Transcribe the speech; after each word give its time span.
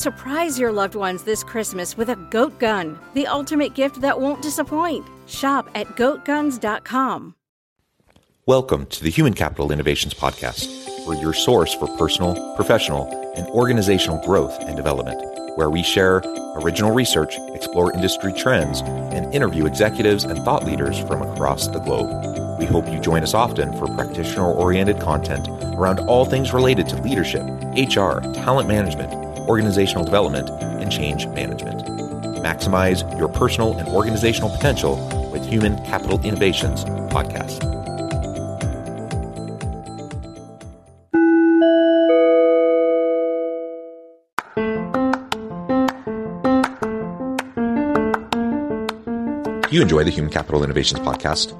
Surprise 0.00 0.58
your 0.58 0.72
loved 0.72 0.94
ones 0.94 1.24
this 1.24 1.44
Christmas 1.44 1.94
with 1.94 2.08
a 2.08 2.16
goat 2.30 2.58
gun, 2.58 2.98
the 3.12 3.26
ultimate 3.26 3.74
gift 3.74 4.00
that 4.00 4.18
won't 4.18 4.40
disappoint. 4.40 5.06
Shop 5.26 5.68
at 5.74 5.86
goatguns.com. 5.88 7.34
Welcome 8.46 8.86
to 8.86 9.04
the 9.04 9.10
Human 9.10 9.34
Capital 9.34 9.70
Innovations 9.70 10.14
Podcast, 10.14 11.06
where 11.06 11.20
your 11.20 11.34
source 11.34 11.74
for 11.74 11.86
personal, 11.98 12.56
professional, 12.56 13.10
and 13.36 13.46
organizational 13.48 14.24
growth 14.24 14.58
and 14.60 14.74
development, 14.74 15.20
where 15.58 15.68
we 15.68 15.82
share 15.82 16.22
original 16.56 16.92
research, 16.92 17.34
explore 17.54 17.92
industry 17.92 18.32
trends, 18.32 18.80
and 18.80 19.34
interview 19.34 19.66
executives 19.66 20.24
and 20.24 20.42
thought 20.46 20.64
leaders 20.64 20.98
from 21.00 21.20
across 21.20 21.68
the 21.68 21.78
globe. 21.78 22.58
We 22.58 22.64
hope 22.64 22.88
you 22.88 23.00
join 23.00 23.22
us 23.22 23.34
often 23.34 23.76
for 23.76 23.86
practitioner 23.88 24.46
oriented 24.46 24.98
content 24.98 25.46
around 25.76 26.00
all 26.00 26.24
things 26.24 26.54
related 26.54 26.88
to 26.88 27.02
leadership, 27.02 27.42
HR, 27.76 28.24
talent 28.32 28.66
management, 28.66 29.19
organizational 29.50 30.04
development, 30.04 30.48
and 30.48 30.92
change 30.92 31.26
management. 31.26 31.80
Maximize 32.38 33.02
your 33.18 33.28
personal 33.28 33.76
and 33.76 33.88
organizational 33.88 34.48
potential 34.48 34.94
with 35.32 35.44
Human 35.44 35.76
Capital 35.84 36.20
Innovations 36.22 36.84
podcast. 37.10 37.58
You 49.72 49.82
enjoy 49.82 50.04
the 50.04 50.10
Human 50.10 50.30
Capital 50.30 50.62
Innovations 50.62 51.00
podcast, 51.00 51.50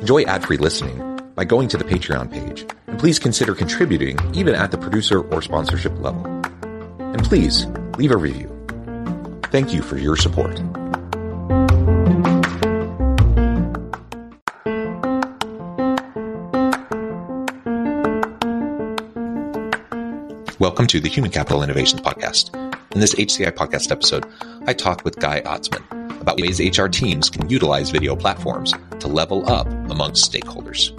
enjoy 0.00 0.22
ad 0.24 0.44
free 0.44 0.56
listening 0.56 1.20
by 1.36 1.44
going 1.44 1.68
to 1.68 1.76
the 1.76 1.84
Patreon 1.84 2.32
page, 2.32 2.66
and 2.88 2.98
please 2.98 3.20
consider 3.20 3.54
contributing 3.54 4.18
even 4.34 4.56
at 4.56 4.72
the 4.72 4.78
producer 4.78 5.20
or 5.20 5.40
sponsorship 5.42 5.96
level. 6.00 6.49
And 7.12 7.24
please 7.24 7.66
leave 7.98 8.12
a 8.12 8.16
review. 8.16 8.48
Thank 9.46 9.74
you 9.74 9.82
for 9.82 9.98
your 9.98 10.16
support. 10.16 10.60
Welcome 20.60 20.86
to 20.88 21.00
the 21.00 21.08
Human 21.08 21.30
Capital 21.30 21.62
Innovations 21.62 22.00
Podcast. 22.00 22.54
In 22.94 23.00
this 23.00 23.14
HCI 23.14 23.52
podcast 23.52 23.90
episode, 23.90 24.26
I 24.66 24.72
talk 24.74 25.04
with 25.04 25.18
Guy 25.18 25.40
Atzmon 25.40 26.20
about 26.20 26.40
ways 26.40 26.60
HR 26.60 26.86
teams 26.86 27.30
can 27.30 27.48
utilize 27.48 27.90
video 27.90 28.14
platforms 28.14 28.74
to 28.98 29.08
level 29.08 29.48
up 29.48 29.66
amongst 29.90 30.30
stakeholders. 30.30 30.94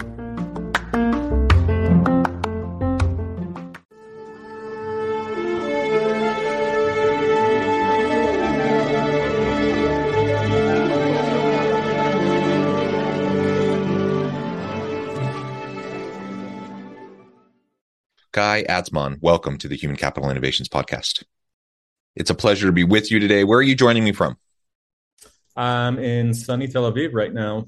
Guy 18.52 18.64
Atzmon, 18.64 19.16
welcome 19.22 19.56
to 19.56 19.66
the 19.66 19.76
Human 19.76 19.96
Capital 19.96 20.28
Innovations 20.28 20.68
Podcast. 20.68 21.24
It's 22.14 22.28
a 22.28 22.34
pleasure 22.34 22.66
to 22.66 22.72
be 22.72 22.84
with 22.84 23.10
you 23.10 23.18
today. 23.18 23.44
Where 23.44 23.58
are 23.58 23.62
you 23.62 23.74
joining 23.74 24.04
me 24.04 24.12
from? 24.12 24.36
I'm 25.56 25.98
in 25.98 26.34
sunny 26.34 26.68
Tel 26.68 26.92
Aviv 26.92 27.14
right 27.14 27.32
now. 27.32 27.64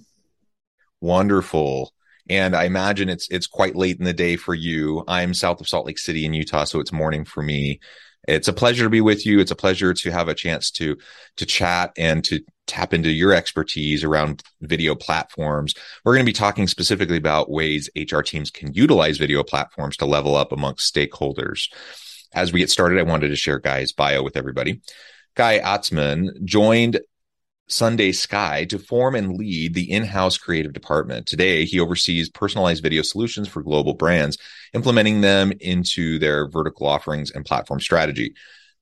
Wonderful. 1.00 1.94
And 2.28 2.54
I 2.54 2.64
imagine 2.64 3.08
it's 3.08 3.26
it's 3.30 3.46
quite 3.46 3.74
late 3.74 3.98
in 3.98 4.04
the 4.04 4.12
day 4.12 4.36
for 4.36 4.54
you. 4.54 5.04
I'm 5.08 5.32
south 5.32 5.58
of 5.62 5.68
Salt 5.68 5.86
Lake 5.86 5.98
City 5.98 6.26
in 6.26 6.34
Utah, 6.34 6.64
so 6.64 6.80
it's 6.80 6.92
morning 6.92 7.24
for 7.24 7.42
me. 7.42 7.80
It's 8.26 8.48
a 8.48 8.52
pleasure 8.52 8.84
to 8.84 8.90
be 8.90 9.00
with 9.00 9.26
you. 9.26 9.40
It's 9.40 9.50
a 9.50 9.56
pleasure 9.56 9.92
to 9.94 10.10
have 10.10 10.28
a 10.28 10.34
chance 10.34 10.70
to 10.72 10.96
to 11.36 11.46
chat 11.46 11.92
and 11.96 12.24
to 12.24 12.40
tap 12.66 12.94
into 12.94 13.10
your 13.10 13.32
expertise 13.32 14.04
around 14.04 14.42
video 14.62 14.94
platforms. 14.94 15.74
We're 16.04 16.14
going 16.14 16.24
to 16.24 16.30
be 16.30 16.32
talking 16.32 16.66
specifically 16.66 17.18
about 17.18 17.50
ways 17.50 17.90
HR 17.96 18.20
teams 18.20 18.50
can 18.50 18.72
utilize 18.72 19.18
video 19.18 19.42
platforms 19.42 19.96
to 19.98 20.06
level 20.06 20.34
up 20.34 20.52
amongst 20.52 20.92
stakeholders. 20.94 21.70
As 22.32 22.52
we 22.52 22.60
get 22.60 22.70
started, 22.70 22.98
I 22.98 23.02
wanted 23.02 23.28
to 23.28 23.36
share 23.36 23.58
Guy's 23.58 23.92
bio 23.92 24.22
with 24.22 24.36
everybody. 24.36 24.80
Guy 25.36 25.58
Atzmon 25.58 26.44
joined 26.44 27.00
SundaySky 27.68 28.68
to 28.68 28.78
form 28.78 29.14
and 29.14 29.36
lead 29.36 29.74
the 29.74 29.90
in-house 29.90 30.36
creative 30.36 30.72
department. 30.72 31.26
Today, 31.26 31.64
he 31.64 31.80
oversees 31.80 32.28
personalized 32.28 32.82
video 32.82 33.02
solutions 33.02 33.48
for 33.48 33.62
global 33.62 33.94
brands, 33.94 34.38
implementing 34.74 35.20
them 35.20 35.52
into 35.60 36.18
their 36.18 36.48
vertical 36.48 36.86
offerings 36.86 37.30
and 37.30 37.44
platform 37.44 37.80
strategy. 37.80 38.34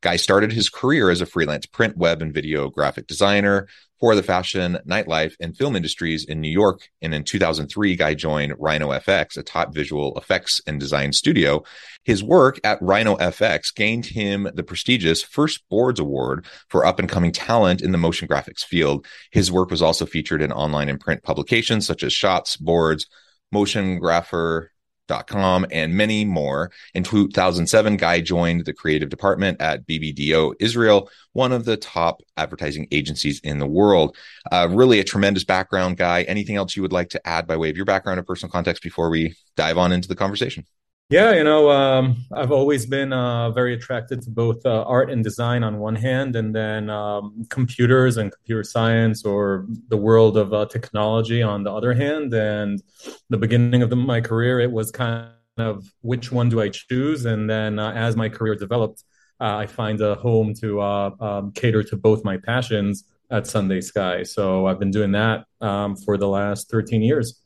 Guy 0.03 0.17
started 0.17 0.53
his 0.53 0.69
career 0.69 1.11
as 1.11 1.21
a 1.21 1.27
freelance 1.27 1.65
print, 1.65 1.97
web, 1.97 2.21
and 2.21 2.35
video 2.35 2.69
graphic 2.69 3.07
designer 3.07 3.69
for 4.01 4.17
the 4.17 4.23
fashion, 4.23 4.79
nightlife, 4.85 5.35
and 5.41 5.57
film 5.57 5.77
industries 5.77 6.25
in 6.25 6.41
New 6.41 6.51
York. 6.51 6.89
And 7.01 7.15
in 7.15 7.23
2003, 7.23 7.95
Guy 7.95 8.15
joined 8.15 8.53
RhinoFX, 8.55 9.37
a 9.37 9.45
top 9.45 9.73
visual 9.73 10.19
effects 10.19 10.61
and 10.67 10.81
design 10.81 11.13
studio. 11.13 11.63
His 12.03 12.23
work 12.23 12.59
at 12.65 12.81
RhinoFX 12.81 13.73
gained 13.73 14.07
him 14.07 14.49
the 14.53 14.65
prestigious 14.65 15.23
First 15.23 15.63
Boards 15.71 16.01
Award 16.01 16.47
for 16.69 16.85
up 16.85 16.99
and 16.99 17.09
coming 17.09 17.31
talent 17.31 17.81
in 17.81 17.93
the 17.93 17.99
motion 17.99 18.27
graphics 18.27 18.65
field. 18.65 19.07
His 19.31 19.53
work 19.53 19.71
was 19.71 19.83
also 19.83 20.05
featured 20.05 20.43
in 20.43 20.51
online 20.51 20.89
and 20.89 20.99
print 20.99 21.23
publications 21.23 21.87
such 21.87 22.03
as 22.03 22.13
Shots, 22.13 22.57
Boards, 22.57 23.07
Motionographer, 23.55 24.67
Com 25.09 25.67
and 25.71 25.95
many 25.95 26.25
more. 26.25 26.71
In 26.95 27.05
2007, 27.05 27.97
Guy 27.97 28.21
joined 28.21 28.65
the 28.65 28.73
creative 28.73 29.11
department 29.11 29.61
at 29.61 29.87
BBDO 29.87 30.55
Israel, 30.59 31.11
one 31.33 31.53
of 31.53 31.65
the 31.65 31.77
top 31.77 32.23
advertising 32.37 32.89
agencies 32.91 33.39
in 33.41 33.59
the 33.59 33.67
world. 33.67 34.17
Uh, 34.51 34.69
really 34.71 35.01
a 35.01 35.05
tremendous 35.05 35.45
background 35.45 35.99
guy. 35.99 36.23
Anything 36.23 36.57
else 36.57 36.77
you 36.77 36.83
would 36.83 36.93
like 36.93 37.11
to 37.11 37.27
add 37.27 37.47
by 37.47 37.57
way 37.57 37.69
of 37.69 37.77
your 37.77 37.85
background 37.85 38.21
or 38.21 38.23
personal 38.23 38.51
context 38.51 38.83
before 38.83 39.11
we 39.11 39.35
dive 39.57 39.77
on 39.77 39.93
into 39.93 40.09
the 40.09 40.17
conversation? 40.17 40.65
Yeah, 41.13 41.33
you 41.33 41.45
know, 41.45 41.71
um, 41.71 42.25
I've 42.33 42.53
always 42.53 42.87
been 42.87 43.13
uh, 43.13 43.51
very 43.51 43.75
attracted 43.75 44.23
to 44.23 44.31
both 44.31 44.65
uh, 44.65 44.83
art 44.85 45.11
and 45.11 45.23
design 45.23 45.63
on 45.63 45.79
one 45.79 45.95
hand, 45.95 46.37
and 46.37 46.57
then 46.57 46.89
um, 46.89 47.45
computers 47.51 48.17
and 48.17 48.33
computer 48.33 48.65
science 48.65 49.23
or 49.23 49.67
the 49.89 49.99
world 49.99 50.39
of 50.39 50.55
uh, 50.55 50.65
technology 50.65 51.43
on 51.43 51.65
the 51.65 51.71
other 51.71 51.93
hand. 51.93 52.33
And 52.33 52.83
the 53.29 53.37
beginning 53.37 53.83
of 53.83 53.91
the, 53.91 53.97
my 53.97 54.23
career, 54.23 54.59
it 54.59 54.73
was 54.73 54.91
kind 54.91 55.29
of 55.59 55.85
which 56.01 56.33
one 56.33 56.49
do 56.49 56.63
I 56.63 56.71
choose? 56.71 57.27
And 57.27 57.49
then 57.49 57.79
uh, 57.79 57.93
as 57.93 58.17
my 58.17 58.31
career 58.31 58.55
developed, 58.55 59.05
uh, 59.39 59.57
I 59.57 59.67
find 59.67 60.01
a 60.01 60.15
home 60.15 60.55
to 60.63 60.81
uh, 60.81 61.11
um, 61.21 61.53
cater 61.53 61.83
to 61.83 61.97
both 61.99 62.25
my 62.25 62.39
passions 62.39 63.05
at 63.31 63.43
SundaySky. 63.43 64.27
So 64.27 64.65
I've 64.65 64.79
been 64.79 64.91
doing 64.91 65.13
that 65.13 65.45
um, 65.61 65.95
for 65.95 66.17
the 66.17 66.29
last 66.29 66.71
13 66.71 67.03
years. 67.03 67.39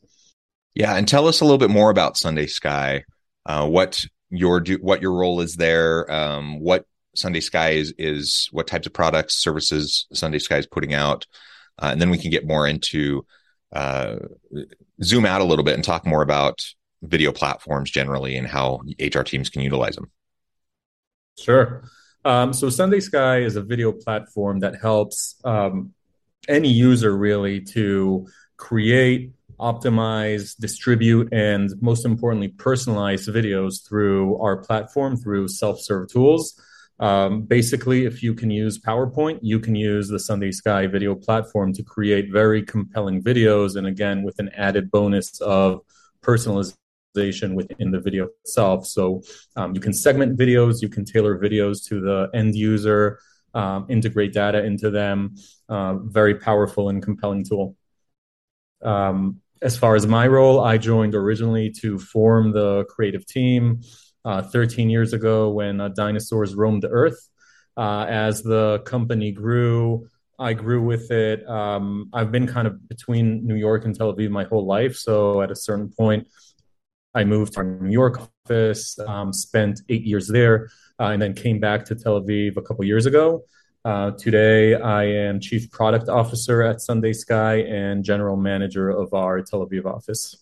Yeah, 0.73 0.95
and 0.95 1.05
tell 1.05 1.27
us 1.27 1.41
a 1.41 1.43
little 1.43 1.57
bit 1.57 1.69
more 1.69 1.89
about 1.89 2.13
SundaySky 2.13 3.03
uh, 3.47 3.67
what 3.67 4.05
your 4.29 4.59
do 4.59 4.75
what 4.75 5.01
your 5.01 5.13
role 5.13 5.41
is 5.41 5.55
there, 5.55 6.09
um, 6.11 6.59
what 6.59 6.85
SundaySky 7.15 7.75
is 7.75 7.93
is 7.97 8.49
what 8.51 8.67
types 8.67 8.85
of 8.85 8.93
products 8.93 9.37
services 9.37 10.05
SundaySky 10.13 10.59
is 10.59 10.67
putting 10.67 10.93
out, 10.93 11.25
uh, 11.81 11.89
and 11.91 12.01
then 12.01 12.09
we 12.09 12.17
can 12.17 12.29
get 12.29 12.45
more 12.45 12.67
into 12.67 13.25
uh, 13.71 14.17
zoom 15.01 15.25
out 15.25 15.41
a 15.41 15.45
little 15.45 15.65
bit 15.65 15.75
and 15.75 15.83
talk 15.83 16.05
more 16.05 16.21
about 16.21 16.61
video 17.01 17.31
platforms 17.31 17.89
generally 17.89 18.35
and 18.35 18.47
how 18.47 18.81
HR 18.99 19.21
teams 19.21 19.49
can 19.49 19.61
utilize 19.61 19.95
them. 19.95 20.11
Sure. 21.39 21.83
Um, 22.25 22.51
so 22.51 22.67
SundaySky 22.67 23.45
is 23.45 23.55
a 23.55 23.61
video 23.61 23.91
platform 23.93 24.59
that 24.59 24.75
helps 24.81 25.35
um, 25.45 25.93
any 26.49 26.69
user 26.69 27.15
really 27.15 27.61
to 27.61 28.27
create 28.57 29.31
optimize, 29.59 30.55
distribute, 30.57 31.33
and 31.33 31.71
most 31.81 32.05
importantly, 32.05 32.49
personalize 32.49 33.27
videos 33.27 33.87
through 33.87 34.39
our 34.39 34.57
platform 34.57 35.17
through 35.17 35.47
self 35.47 35.79
serve 35.81 36.09
tools. 36.09 36.59
Um, 36.99 37.43
basically, 37.43 38.05
if 38.05 38.23
you 38.23 38.33
can 38.33 38.49
use 38.49 38.79
PowerPoint, 38.79 39.39
you 39.41 39.59
can 39.59 39.75
use 39.75 40.07
the 40.07 40.17
SundaySky 40.17 40.91
video 40.91 41.13
platform 41.15 41.73
to 41.73 41.83
create 41.83 42.31
very 42.31 42.63
compelling 42.63 43.21
videos. 43.21 43.75
And 43.75 43.85
again, 43.87 44.23
with 44.23 44.39
an 44.39 44.49
added 44.55 44.89
bonus 44.89 45.39
of 45.41 45.81
personalization 46.21 47.53
within 47.53 47.91
the 47.91 47.99
video 47.99 48.29
itself. 48.43 48.87
So 48.87 49.21
um, 49.55 49.73
you 49.75 49.81
can 49.81 49.93
segment 49.93 50.37
videos, 50.37 50.81
you 50.81 50.89
can 50.89 51.05
tailor 51.05 51.37
videos 51.37 51.83
to 51.89 52.01
the 52.01 52.29
end 52.33 52.55
user. 52.55 53.19
um, 53.53 53.87
integrate 53.89 54.33
data 54.33 54.63
into 54.63 54.89
them. 54.91 55.35
Uh, 55.67 55.95
very 55.95 56.35
powerful 56.35 56.89
and 56.89 57.01
compelling 57.01 57.43
tool. 57.43 57.75
Um, 58.81 59.41
as 59.61 59.77
far 59.77 59.95
as 59.95 60.05
my 60.07 60.27
role, 60.27 60.59
I 60.59 60.77
joined 60.77 61.15
originally 61.15 61.71
to 61.81 61.97
form 61.99 62.51
the 62.51 62.85
creative 62.85 63.25
team 63.25 63.81
uh, 64.25 64.41
13 64.41 64.89
years 64.89 65.13
ago 65.13 65.49
when 65.51 65.79
uh, 65.79 65.89
dinosaurs 65.89 66.55
roamed 66.55 66.83
the 66.83 66.89
earth. 66.89 67.29
Uh, 67.75 68.05
as 68.09 68.41
the 68.41 68.79
company 68.85 69.31
grew, 69.31 70.07
I 70.39 70.53
grew 70.53 70.81
with 70.81 71.11
it. 71.11 71.47
Um, 71.47 72.09
I've 72.13 72.31
been 72.31 72.47
kind 72.47 72.67
of 72.67 72.87
between 72.87 73.45
New 73.45 73.55
York 73.55 73.85
and 73.85 73.95
Tel 73.95 74.13
Aviv 74.13 74.29
my 74.29 74.43
whole 74.43 74.65
life. 74.65 74.95
So 74.95 75.41
at 75.41 75.51
a 75.51 75.55
certain 75.55 75.89
point, 75.89 76.27
I 77.13 77.23
moved 77.23 77.53
to 77.53 77.63
New 77.63 77.91
York 77.91 78.19
office, 78.45 78.99
um, 78.99 79.33
spent 79.33 79.81
eight 79.89 80.03
years 80.03 80.27
there, 80.27 80.69
uh, 80.99 81.05
and 81.05 81.21
then 81.21 81.33
came 81.33 81.59
back 81.59 81.85
to 81.85 81.95
Tel 81.95 82.21
Aviv 82.21 82.57
a 82.57 82.61
couple 82.61 82.85
years 82.85 83.05
ago. 83.05 83.43
Uh, 83.85 84.11
today, 84.11 84.75
I 84.75 85.05
am 85.05 85.39
Chief 85.39 85.71
Product 85.71 86.09
Officer 86.09 86.61
at 86.61 86.77
SundaySky 86.77 87.71
and 87.71 88.03
General 88.03 88.35
Manager 88.35 88.89
of 88.89 89.13
our 89.13 89.41
Tel 89.41 89.65
Aviv 89.65 89.85
office. 89.85 90.35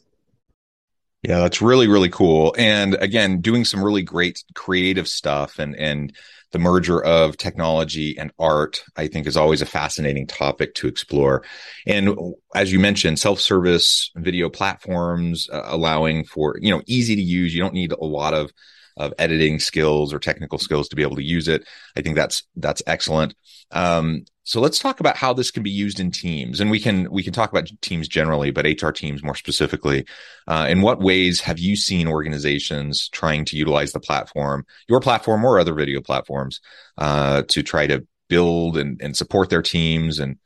Yeah, 1.22 1.40
that's 1.40 1.62
really 1.62 1.88
really 1.88 2.10
cool. 2.10 2.54
And 2.58 2.94
again, 2.96 3.42
doing 3.42 3.66
some 3.66 3.84
really 3.84 4.04
great 4.04 4.44
creative 4.54 5.08
stuff 5.08 5.58
and 5.58 5.76
and 5.76 6.16
the 6.52 6.60
merger 6.60 7.04
of 7.04 7.36
technology 7.36 8.18
and 8.18 8.32
art, 8.40 8.84
I 8.96 9.08
think 9.08 9.28
is 9.28 9.36
always 9.36 9.62
a 9.62 9.66
fascinating 9.66 10.26
topic 10.26 10.74
to 10.76 10.88
explore. 10.88 11.44
And 11.86 12.16
as 12.54 12.72
you 12.72 12.80
mentioned, 12.80 13.20
self-service 13.20 14.12
video 14.16 14.50
platforms 14.50 15.50
uh, 15.52 15.64
allowing 15.66 16.24
for, 16.24 16.58
you 16.62 16.72
know, 16.72 16.82
easy 16.86 17.16
to 17.16 17.22
use. 17.22 17.54
You 17.54 17.62
don't 17.62 17.74
need 17.74 17.92
a 17.92 18.06
lot 18.06 18.34
of 18.34 18.52
of 18.98 19.14
editing 19.20 19.60
skills 19.60 20.14
or 20.14 20.20
technical 20.20 20.58
skills 20.58 20.88
to 20.90 20.96
be 20.96 21.02
able 21.02 21.16
to 21.16 21.24
use 21.24 21.48
it. 21.48 21.68
I 21.96 22.02
think 22.02 22.16
that's 22.16 22.44
that's 22.56 22.82
excellent. 22.88 23.36
Um, 23.72 24.26
so 24.44 24.62
let's 24.62 24.78
talk 24.78 25.00
about 25.00 25.18
how 25.18 25.34
this 25.34 25.50
can 25.50 25.64
be 25.64 25.72
used 25.72 26.00
in 26.00 26.12
teams, 26.12 26.60
and 26.60 26.70
we 26.70 26.80
can 26.80 27.10
we 27.12 27.24
can 27.24 27.34
talk 27.34 27.50
about 27.50 27.70
teams 27.82 28.08
generally, 28.08 28.52
but 28.52 28.66
HR 28.66 28.92
teams 28.92 29.24
more 29.24 29.36
specifically. 29.36 30.06
Uh, 30.48 30.68
in 30.70 30.82
what 30.82 31.02
ways 31.02 31.42
have 31.42 31.58
you 31.58 31.76
seen 31.76 32.08
organizations 32.08 33.10
trying 33.10 33.44
to 33.46 33.58
utilize 33.58 33.92
the 33.92 34.00
platform, 34.00 34.66
your 34.88 35.00
platform 35.00 35.44
or 35.44 35.58
other 35.58 35.74
video 35.74 36.00
platforms, 36.00 36.62
uh, 37.00 37.42
to 37.48 37.64
try 37.64 37.88
to 37.88 38.06
build 38.30 38.78
and, 38.78 39.02
and 39.02 39.18
support 39.18 39.50
their 39.50 39.64
teams 39.64 40.20
and 40.20 40.38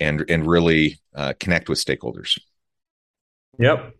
and 0.00 0.24
and 0.28 0.46
really 0.46 0.98
uh, 1.14 1.32
connect 1.38 1.68
with 1.68 1.78
stakeholders? 1.78 2.40
Yep. 3.58 3.94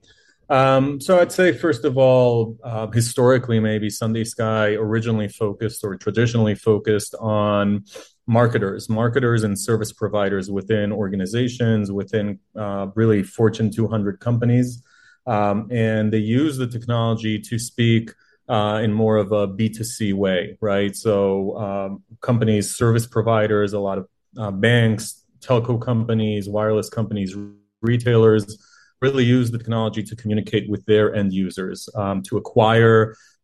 Um, 0.48 1.00
so 1.00 1.20
I'd 1.20 1.32
say 1.32 1.52
first 1.52 1.84
of 1.84 1.96
all, 1.96 2.56
uh, 2.62 2.86
historically, 2.88 3.60
maybe 3.60 3.88
SundaySky 3.88 4.78
originally 4.78 5.28
focused 5.28 5.84
or 5.84 5.96
traditionally 5.96 6.54
focused 6.54 7.14
on 7.18 7.84
marketers, 8.26 8.88
marketers 8.88 9.44
and 9.44 9.58
service 9.58 9.92
providers 9.92 10.50
within 10.50 10.92
organizations, 10.92 11.90
within 11.90 12.38
uh, 12.56 12.88
really 12.94 13.22
Fortune 13.22 13.70
200 13.70 14.20
companies. 14.20 14.82
Um, 15.26 15.68
and 15.70 16.12
they 16.12 16.18
use 16.18 16.58
the 16.58 16.66
technology 16.66 17.38
to 17.40 17.58
speak 17.58 18.12
uh, 18.48 18.80
in 18.82 18.92
more 18.92 19.16
of 19.16 19.32
a 19.32 19.48
B2C 19.48 20.12
way, 20.12 20.58
right? 20.60 20.94
So 20.94 21.56
um, 21.56 22.02
companies, 22.20 22.76
service 22.76 23.06
providers, 23.06 23.72
a 23.72 23.78
lot 23.78 23.96
of 23.96 24.08
uh, 24.38 24.50
banks, 24.50 25.24
telco 25.40 25.80
companies, 25.80 26.48
wireless 26.48 26.90
companies, 26.90 27.34
retailers 27.80 28.58
really 29.04 29.24
use 29.24 29.50
the 29.50 29.58
technology 29.58 30.02
to 30.10 30.14
communicate 30.20 30.64
with 30.72 30.82
their 30.90 31.06
end 31.20 31.30
users, 31.32 31.78
um, 32.02 32.16
to 32.28 32.32
acquire 32.42 33.00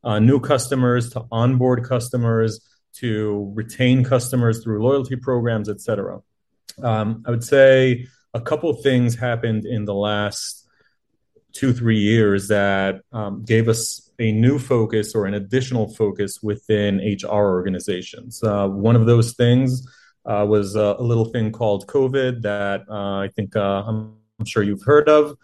uh, 0.09 0.19
new 0.19 0.41
customers, 0.53 1.03
to 1.15 1.21
onboard 1.31 1.81
customers, 1.95 2.53
to 3.03 3.53
retain 3.61 3.99
customers 4.15 4.57
through 4.63 4.79
loyalty 4.89 5.17
programs, 5.17 5.69
etc. 5.69 6.21
Um, 6.83 7.09
I 7.27 7.31
would 7.31 7.45
say 7.45 8.07
a 8.41 8.41
couple 8.41 8.73
things 8.89 9.17
happened 9.29 9.63
in 9.77 9.85
the 9.85 9.99
last 10.11 10.67
two, 11.53 11.73
three 11.73 11.99
years 11.99 12.49
that 12.49 13.01
um, 13.13 13.45
gave 13.45 13.69
us 13.69 14.11
a 14.19 14.33
new 14.33 14.59
focus 14.59 15.15
or 15.17 15.27
an 15.27 15.35
additional 15.35 15.87
focus 15.95 16.43
within 16.43 16.99
HR 16.99 17.47
organizations. 17.59 18.43
Uh, 18.43 18.69
one 18.69 18.97
of 18.97 19.07
those 19.07 19.35
things 19.35 19.87
uh, 20.27 20.45
was 20.49 20.77
uh, 20.77 20.95
a 20.99 21.03
little 21.03 21.25
thing 21.25 21.51
called 21.51 21.87
COVID 21.87 22.43
that 22.43 22.83
uh, 22.89 23.19
I 23.27 23.29
think 23.35 23.57
uh, 23.57 23.83
I'm, 23.87 24.15
I'm, 24.39 24.47
sure 24.47 24.63
you've 24.63 24.83
heard 24.83 25.09
of. 25.09 25.37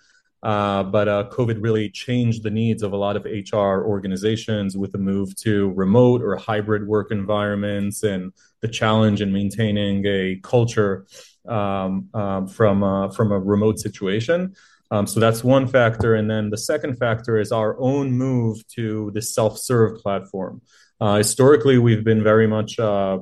Uh, 0.47 0.85
but 0.85 1.09
uh, 1.09 1.29
COVID 1.29 1.57
really 1.61 1.91
changed 1.91 2.45
the 2.45 2.53
needs 2.53 2.85
of 2.85 2.93
a 2.93 2.97
lot 2.97 3.17
of 3.17 3.25
HR 3.25 3.83
organizations 3.85 4.77
with 4.77 4.93
the 4.93 4.99
move 4.99 5.35
to 5.39 5.73
remote 5.73 6.23
or 6.23 6.37
hybrid 6.37 6.87
work 6.87 7.11
environments 7.11 8.05
and 8.05 8.33
the 8.61 8.69
challenge 8.69 9.21
in 9.21 9.33
maintaining 9.33 10.07
a 10.07 10.39
culture 10.45 11.05
um, 11.49 12.09
um, 12.15 12.47
from 12.47 12.85
uh, 12.85 13.09
from 13.11 13.33
a 13.33 13.41
remote 13.41 13.81
situation. 13.81 14.55
Um, 14.93 15.09
so 15.09 15.19
that's 15.19 15.43
one 15.43 15.67
factor, 15.67 16.15
and 16.15 16.31
then 16.31 16.51
the 16.51 16.59
second 16.59 16.95
factor 16.95 17.39
is 17.39 17.51
our 17.51 17.77
own 17.81 18.13
move 18.13 18.65
to 18.77 19.11
the 19.15 19.23
self-serve 19.23 19.99
platform. 19.99 20.63
Uh, 21.01 21.17
historically, 21.17 21.79
we've 21.79 22.05
been 22.05 22.23
very 22.23 22.47
much 22.47 22.79
uh, 22.79 23.19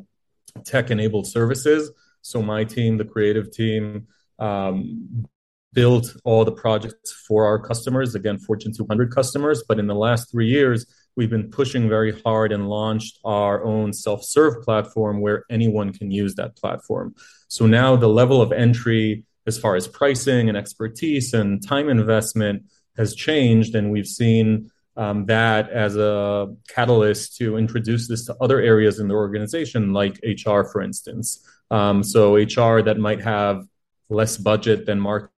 tech-enabled 0.66 1.26
services. 1.26 1.90
So 2.20 2.42
my 2.42 2.64
team, 2.64 2.98
the 2.98 3.06
creative 3.06 3.50
team, 3.50 4.08
um, 4.38 5.26
built 5.74 6.16
all 6.24 6.44
the 6.44 6.52
projects 6.52 7.12
for 7.12 7.44
our 7.44 7.58
customers, 7.58 8.14
again, 8.14 8.38
Fortune 8.38 8.72
200 8.72 9.14
customers. 9.14 9.62
But 9.68 9.78
in 9.78 9.86
the 9.86 9.94
last 9.94 10.30
three 10.30 10.48
years, 10.48 10.86
we've 11.16 11.30
been 11.30 11.50
pushing 11.50 11.88
very 11.88 12.18
hard 12.22 12.52
and 12.52 12.68
launched 12.68 13.18
our 13.24 13.62
own 13.64 13.92
self 13.92 14.24
serve 14.24 14.62
platform 14.62 15.20
where 15.20 15.44
anyone 15.50 15.92
can 15.92 16.10
use 16.10 16.34
that 16.36 16.56
platform. 16.56 17.14
So 17.48 17.66
now 17.66 17.96
the 17.96 18.08
level 18.08 18.40
of 18.40 18.52
entry 18.52 19.24
as 19.46 19.58
far 19.58 19.76
as 19.76 19.86
pricing 19.86 20.48
and 20.48 20.56
expertise 20.56 21.34
and 21.34 21.64
time 21.66 21.88
investment 21.88 22.64
has 22.96 23.14
changed. 23.14 23.74
And 23.74 23.90
we've 23.90 24.06
seen 24.06 24.70
um, 24.96 25.26
that 25.26 25.70
as 25.70 25.96
a 25.96 26.54
catalyst 26.68 27.36
to 27.38 27.56
introduce 27.56 28.08
this 28.08 28.26
to 28.26 28.36
other 28.40 28.60
areas 28.60 29.00
in 29.00 29.08
the 29.08 29.14
organization, 29.14 29.92
like 29.92 30.20
HR, 30.22 30.62
for 30.62 30.80
instance. 30.80 31.46
Um, 31.70 32.04
so, 32.04 32.36
HR 32.36 32.82
that 32.82 32.98
might 32.98 33.22
have 33.22 33.64
less 34.08 34.36
budget 34.36 34.86
than 34.86 35.00
marketing 35.00 35.33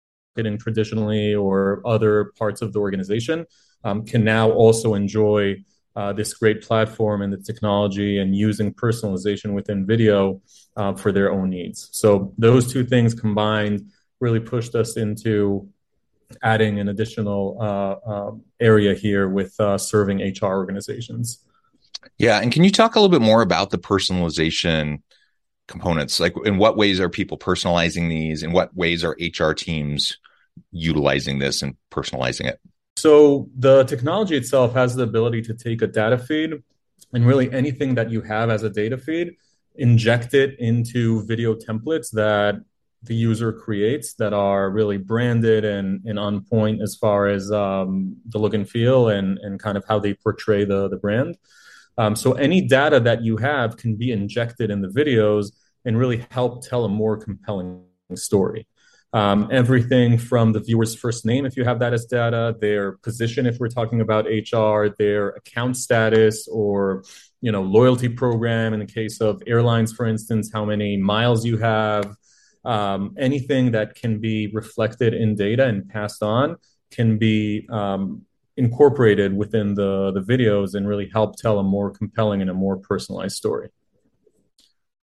traditionally 0.59 1.35
or 1.35 1.81
other 1.85 2.33
parts 2.39 2.63
of 2.63 2.73
the 2.73 2.79
organization 2.79 3.47
um, 3.85 4.05
can 4.05 4.25
now 4.25 4.51
also 4.51 4.95
enjoy 4.95 5.57
uh, 5.97 6.13
this 6.13 6.35
great 6.35 6.61
platform 6.61 7.23
and 7.23 7.33
the 7.33 7.39
technology 7.39 8.19
and 8.19 8.37
using 8.37 8.73
personalization 8.73 9.55
within 9.55 9.87
video 9.87 10.43
uh, 10.77 10.93
for 10.93 11.11
their 11.11 11.33
own 11.33 11.49
needs. 11.49 11.89
So 11.93 12.35
those 12.37 12.71
two 12.71 12.85
things 12.85 13.15
combined 13.15 13.91
really 14.21 14.41
pushed 14.41 14.75
us 14.75 14.97
into 14.97 15.69
adding 16.43 16.79
an 16.81 16.89
additional 16.89 17.57
uh, 17.61 18.11
um, 18.11 18.43
area 18.61 18.95
here 18.95 19.29
with 19.29 19.59
uh, 19.61 19.79
serving 19.79 20.19
HR 20.19 20.57
organizations. 20.57 21.45
Yeah, 22.19 22.41
and 22.41 22.53
can 22.53 22.63
you 22.63 22.71
talk 22.71 22.95
a 22.95 23.01
little 23.01 23.17
bit 23.17 23.25
more 23.25 23.43
about 23.43 23.71
the 23.71 23.79
personalization 23.79 25.03
components? 25.67 26.21
Like, 26.21 26.35
in 26.45 26.59
what 26.59 26.77
ways 26.77 27.01
are 27.01 27.09
people 27.09 27.39
personalizing 27.39 28.09
these? 28.09 28.43
In 28.43 28.53
what 28.53 28.75
ways 28.77 29.03
are 29.05 29.17
HR 29.21 29.53
teams 29.53 30.19
utilizing 30.71 31.39
this 31.39 31.63
and 31.63 31.77
personalizing 31.91 32.47
it? 32.47 32.61
So 32.97 33.49
the 33.57 33.85
technology 33.85 34.37
itself 34.37 34.75
has 34.75 34.95
the 34.95 35.03
ability 35.03 35.43
to 35.43 35.55
take 35.55 35.83
a 35.83 35.87
data 35.87 36.19
feed 36.19 36.55
and 37.13 37.27
really 37.27 37.53
anything 37.53 37.95
that 37.95 38.11
you 38.11 38.23
have 38.23 38.51
as 38.51 38.63
a 38.63 38.71
data 38.71 38.99
feed, 38.99 39.37
inject 39.77 40.35
it 40.35 40.59
into 40.59 41.25
video 41.27 41.55
templates 41.55 42.11
that 42.13 42.57
the 43.03 43.15
user 43.15 43.53
creates 43.53 44.15
that 44.15 44.33
are 44.33 44.71
really 44.71 44.97
branded 44.97 45.65
and, 45.65 46.05
and 46.07 46.19
on 46.19 46.45
point 46.45 46.83
as 46.83 46.97
far 46.97 47.29
as 47.29 47.53
um, 47.53 48.17
the 48.27 48.39
look 48.39 48.55
and 48.55 48.69
feel 48.69 49.09
and, 49.09 49.39
and 49.39 49.61
kind 49.61 49.77
of 49.77 49.85
how 49.87 49.99
they 49.99 50.15
portray 50.15 50.65
the, 50.65 50.89
the 50.89 50.97
brand. 50.97 51.37
Um, 51.99 52.17
so 52.17 52.33
any 52.33 52.63
data 52.63 53.01
that 53.01 53.23
you 53.23 53.37
have 53.37 53.77
can 53.77 53.97
be 53.97 54.11
injected 54.13 54.71
in 54.71 54.81
the 54.81 54.89
videos 54.89 55.53
and 55.85 55.99
really 55.99 56.27
help 56.31 56.67
tell 56.67 56.85
a 56.85 56.89
more 56.89 57.17
compelling 57.17 57.85
story. 58.15 58.67
Um, 59.13 59.49
everything 59.51 60.19
from 60.19 60.53
the 60.53 60.61
viewer's 60.61 60.95
first 60.95 61.25
name, 61.25 61.47
if 61.47 61.57
you 61.57 61.65
have 61.65 61.79
that 61.79 61.95
as 61.95 62.07
data, 62.07 62.57
their 62.61 62.93
position, 62.99 63.47
if 63.47 63.59
we're 63.59 63.69
talking 63.69 64.01
about 64.01 64.27
HR, 64.27 64.89
their 64.99 65.31
account 65.31 65.77
status, 65.77 66.49
or 66.49 67.05
you 67.41 67.53
know 67.53 67.63
loyalty 67.63 68.09
program. 68.09 68.75
In 68.75 68.81
the 68.81 68.87
case 68.87 69.21
of 69.21 69.43
airlines, 69.47 69.93
for 69.93 70.07
instance, 70.07 70.51
how 70.53 70.65
many 70.65 70.97
miles 70.97 71.47
you 71.47 71.57
have, 71.59 72.15
um, 72.65 73.15
anything 73.19 73.73
that 73.73 73.95
can 73.95 74.19
be 74.19 74.49
reflected 74.49 75.15
in 75.15 75.35
data 75.35 75.65
and 75.67 75.89
passed 75.89 76.23
on 76.23 76.57
can 76.91 77.17
be 77.17 77.67
um, 77.71 78.23
incorporated 78.57 79.37
within 79.37 79.75
the 79.75 80.11
the 80.13 80.21
videos 80.21 80.75
and 80.75 80.89
really 80.89 81.09
help 81.13 81.37
tell 81.37 81.59
a 81.59 81.63
more 81.63 81.91
compelling 81.91 82.41
and 82.43 82.51
a 82.51 82.55
more 82.55 82.77
personalized 82.77 83.37
story. 83.37 83.71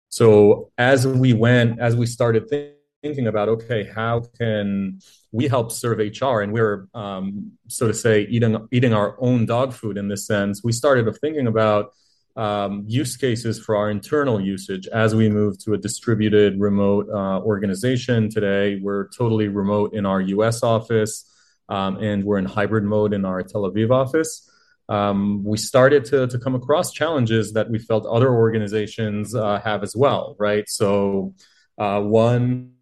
So 0.10 0.72
as 0.77 1.08
we 1.08 1.34
went, 1.34 1.79
as 1.79 1.96
we 1.96 2.06
started 2.06 2.50
thinking 2.50 2.76
thinking 3.03 3.27
about 3.27 3.47
okay 3.47 3.83
how 3.83 4.21
can 4.39 4.99
we 5.31 5.47
help 5.47 5.71
serve 5.71 5.99
hr 5.99 6.41
and 6.41 6.51
we're 6.51 6.87
um, 6.95 7.51
so 7.67 7.87
to 7.87 7.93
say 7.93 8.21
eating 8.23 8.67
eating 8.71 8.93
our 8.93 9.15
own 9.19 9.45
dog 9.45 9.71
food 9.71 9.97
in 9.97 10.07
this 10.07 10.25
sense 10.25 10.63
we 10.63 10.71
started 10.71 11.07
of 11.07 11.17
thinking 11.19 11.47
about 11.47 11.93
um, 12.37 12.83
use 12.87 13.17
cases 13.17 13.59
for 13.59 13.75
our 13.75 13.89
internal 13.89 14.39
usage 14.39 14.87
as 14.87 15.15
we 15.15 15.27
move 15.27 15.57
to 15.63 15.73
a 15.73 15.77
distributed 15.77 16.59
remote 16.59 17.09
uh, 17.09 17.39
organization 17.41 18.29
today. 18.29 18.79
We're 18.79 19.07
totally 19.09 19.47
remote 19.47 19.95
in 19.95 20.05
our 20.05 20.21
US 20.21 20.61
office, 20.61 21.25
um, 21.67 21.97
and 21.97 22.23
we're 22.23 22.37
in 22.37 22.45
hybrid 22.45 22.83
mode 22.83 23.13
in 23.13 23.25
our 23.25 23.41
Tel 23.41 23.63
Aviv 23.63 23.89
office. 23.89 24.47
Um, 24.87 25.43
we 25.43 25.57
started 25.57 26.05
to, 26.05 26.27
to 26.27 26.37
come 26.37 26.53
across 26.53 26.93
challenges 26.93 27.53
that 27.53 27.71
we 27.71 27.79
felt 27.79 28.05
other 28.05 28.31
organizations 28.31 29.33
uh, 29.33 29.59
have 29.61 29.81
as 29.81 29.95
well, 29.95 30.35
right? 30.37 30.69
So, 30.69 31.33
uh, 31.79 32.01
one, 32.01 32.76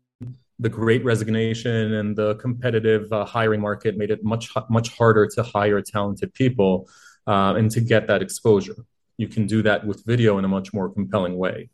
the 0.60 0.70
great 0.70 1.04
resignation 1.04 1.94
and 1.94 2.16
the 2.16 2.36
competitive 2.36 3.12
uh, 3.12 3.26
hiring 3.26 3.62
market 3.62 3.98
made 3.98 4.12
it 4.12 4.24
much 4.24 4.50
much 4.70 4.90
harder 4.98 5.28
to 5.28 5.44
hire 5.44 5.82
talented 5.82 6.34
people 6.34 6.90
uh, 7.28 7.54
and 7.58 7.72
to 7.72 7.82
get 7.82 8.08
that 8.08 8.22
exposure 8.22 8.86
you 9.18 9.28
can 9.28 9.48
do 9.48 9.62
that 9.64 9.86
with 9.86 10.06
video 10.06 10.38
in 10.38 10.46
a 10.46 10.48
much 10.48 10.74
more 10.74 10.90
compelling 10.90 11.38
way. 11.38 11.70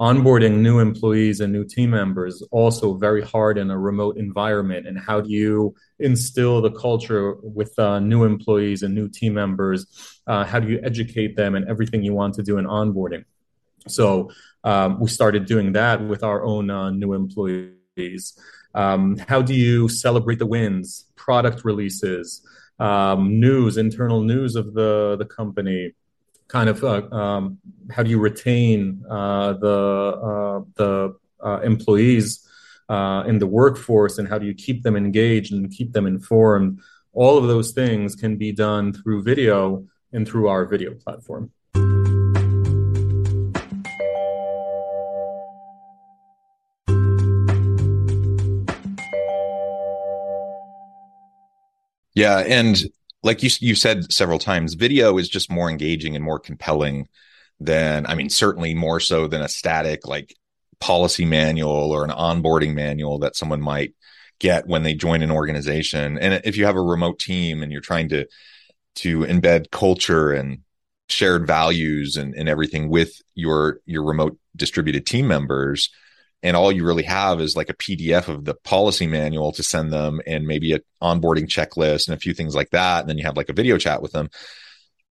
Onboarding 0.00 0.58
new 0.58 0.78
employees 0.78 1.40
and 1.40 1.52
new 1.52 1.64
team 1.64 1.90
members 1.90 2.42
also 2.50 2.94
very 2.94 3.22
hard 3.22 3.56
in 3.56 3.70
a 3.70 3.78
remote 3.78 4.16
environment. 4.16 4.86
And 4.86 4.98
how 4.98 5.20
do 5.20 5.30
you 5.30 5.74
instill 5.98 6.60
the 6.60 6.70
culture 6.70 7.34
with 7.42 7.78
uh, 7.78 8.00
new 8.00 8.24
employees 8.24 8.82
and 8.82 8.94
new 8.94 9.08
team 9.08 9.34
members? 9.34 9.86
Uh, 10.26 10.44
how 10.44 10.58
do 10.58 10.68
you 10.68 10.80
educate 10.82 11.36
them 11.36 11.54
and 11.54 11.68
everything 11.68 12.02
you 12.02 12.14
want 12.14 12.34
to 12.34 12.42
do 12.42 12.58
in 12.58 12.64
onboarding? 12.64 13.24
So 13.86 14.30
um, 14.64 14.98
we 14.98 15.08
started 15.08 15.46
doing 15.46 15.72
that 15.72 16.02
with 16.02 16.24
our 16.24 16.42
own 16.42 16.70
uh, 16.70 16.90
new 16.90 17.12
employees. 17.12 17.81
Um, 18.74 19.18
how 19.18 19.42
do 19.42 19.54
you 19.54 19.88
celebrate 19.88 20.38
the 20.38 20.46
wins, 20.46 21.06
product 21.16 21.64
releases, 21.64 22.46
um, 22.78 23.38
news, 23.38 23.76
internal 23.76 24.22
news 24.22 24.56
of 24.56 24.74
the 24.74 25.16
the 25.18 25.26
company? 25.26 25.94
kind 26.52 26.68
of 26.68 26.84
uh, 26.84 27.02
um, 27.14 27.58
how 27.90 28.02
do 28.02 28.10
you 28.10 28.20
retain 28.20 29.02
uh, 29.10 29.54
the 29.54 29.78
uh, 30.30 30.60
the 30.74 31.16
uh, 31.42 31.60
employees 31.60 32.46
uh, 32.90 33.24
in 33.26 33.38
the 33.38 33.46
workforce 33.46 34.18
and 34.18 34.28
how 34.28 34.38
do 34.38 34.44
you 34.46 34.54
keep 34.54 34.82
them 34.82 34.94
engaged 34.94 35.52
and 35.54 35.70
keep 35.70 35.92
them 35.92 36.06
informed? 36.06 36.78
All 37.14 37.38
of 37.38 37.46
those 37.48 37.72
things 37.72 38.14
can 38.14 38.36
be 38.36 38.52
done 38.52 38.92
through 38.92 39.22
video 39.22 39.86
and 40.12 40.28
through 40.28 40.48
our 40.48 40.66
video 40.66 40.92
platform 40.94 41.50
yeah 52.14 52.38
and 52.38 52.84
like 53.22 53.42
you 53.42 53.50
you 53.60 53.74
said 53.74 54.12
several 54.12 54.38
times, 54.38 54.74
video 54.74 55.18
is 55.18 55.28
just 55.28 55.50
more 55.50 55.70
engaging 55.70 56.16
and 56.16 56.24
more 56.24 56.38
compelling 56.38 57.08
than 57.60 58.06
I 58.06 58.14
mean, 58.14 58.30
certainly 58.30 58.74
more 58.74 59.00
so 59.00 59.26
than 59.26 59.42
a 59.42 59.48
static 59.48 60.06
like 60.06 60.34
policy 60.80 61.24
manual 61.24 61.92
or 61.92 62.04
an 62.04 62.10
onboarding 62.10 62.74
manual 62.74 63.20
that 63.20 63.36
someone 63.36 63.60
might 63.60 63.94
get 64.40 64.66
when 64.66 64.82
they 64.82 64.94
join 64.94 65.22
an 65.22 65.30
organization. 65.30 66.18
And 66.18 66.40
if 66.44 66.56
you 66.56 66.64
have 66.64 66.74
a 66.74 66.82
remote 66.82 67.20
team 67.20 67.62
and 67.62 67.70
you're 67.70 67.80
trying 67.80 68.08
to 68.08 68.26
to 68.96 69.20
embed 69.20 69.70
culture 69.70 70.32
and 70.32 70.58
shared 71.08 71.46
values 71.46 72.16
and, 72.16 72.34
and 72.34 72.48
everything 72.48 72.88
with 72.88 73.20
your 73.34 73.80
your 73.86 74.02
remote 74.02 74.36
distributed 74.56 75.06
team 75.06 75.28
members, 75.28 75.90
and 76.42 76.56
all 76.56 76.72
you 76.72 76.84
really 76.84 77.04
have 77.04 77.40
is 77.40 77.56
like 77.56 77.70
a 77.70 77.74
PDF 77.74 78.28
of 78.28 78.44
the 78.44 78.54
policy 78.54 79.06
manual 79.06 79.52
to 79.52 79.62
send 79.62 79.92
them 79.92 80.20
and 80.26 80.46
maybe 80.46 80.72
a 80.72 80.80
onboarding 81.00 81.46
checklist 81.46 82.08
and 82.08 82.16
a 82.16 82.20
few 82.20 82.34
things 82.34 82.54
like 82.54 82.70
that. 82.70 83.00
And 83.00 83.08
then 83.08 83.18
you 83.18 83.24
have 83.24 83.36
like 83.36 83.48
a 83.48 83.54
video 83.54 83.78
chat 83.78 84.02
with 84.02 84.12
them. 84.12 84.28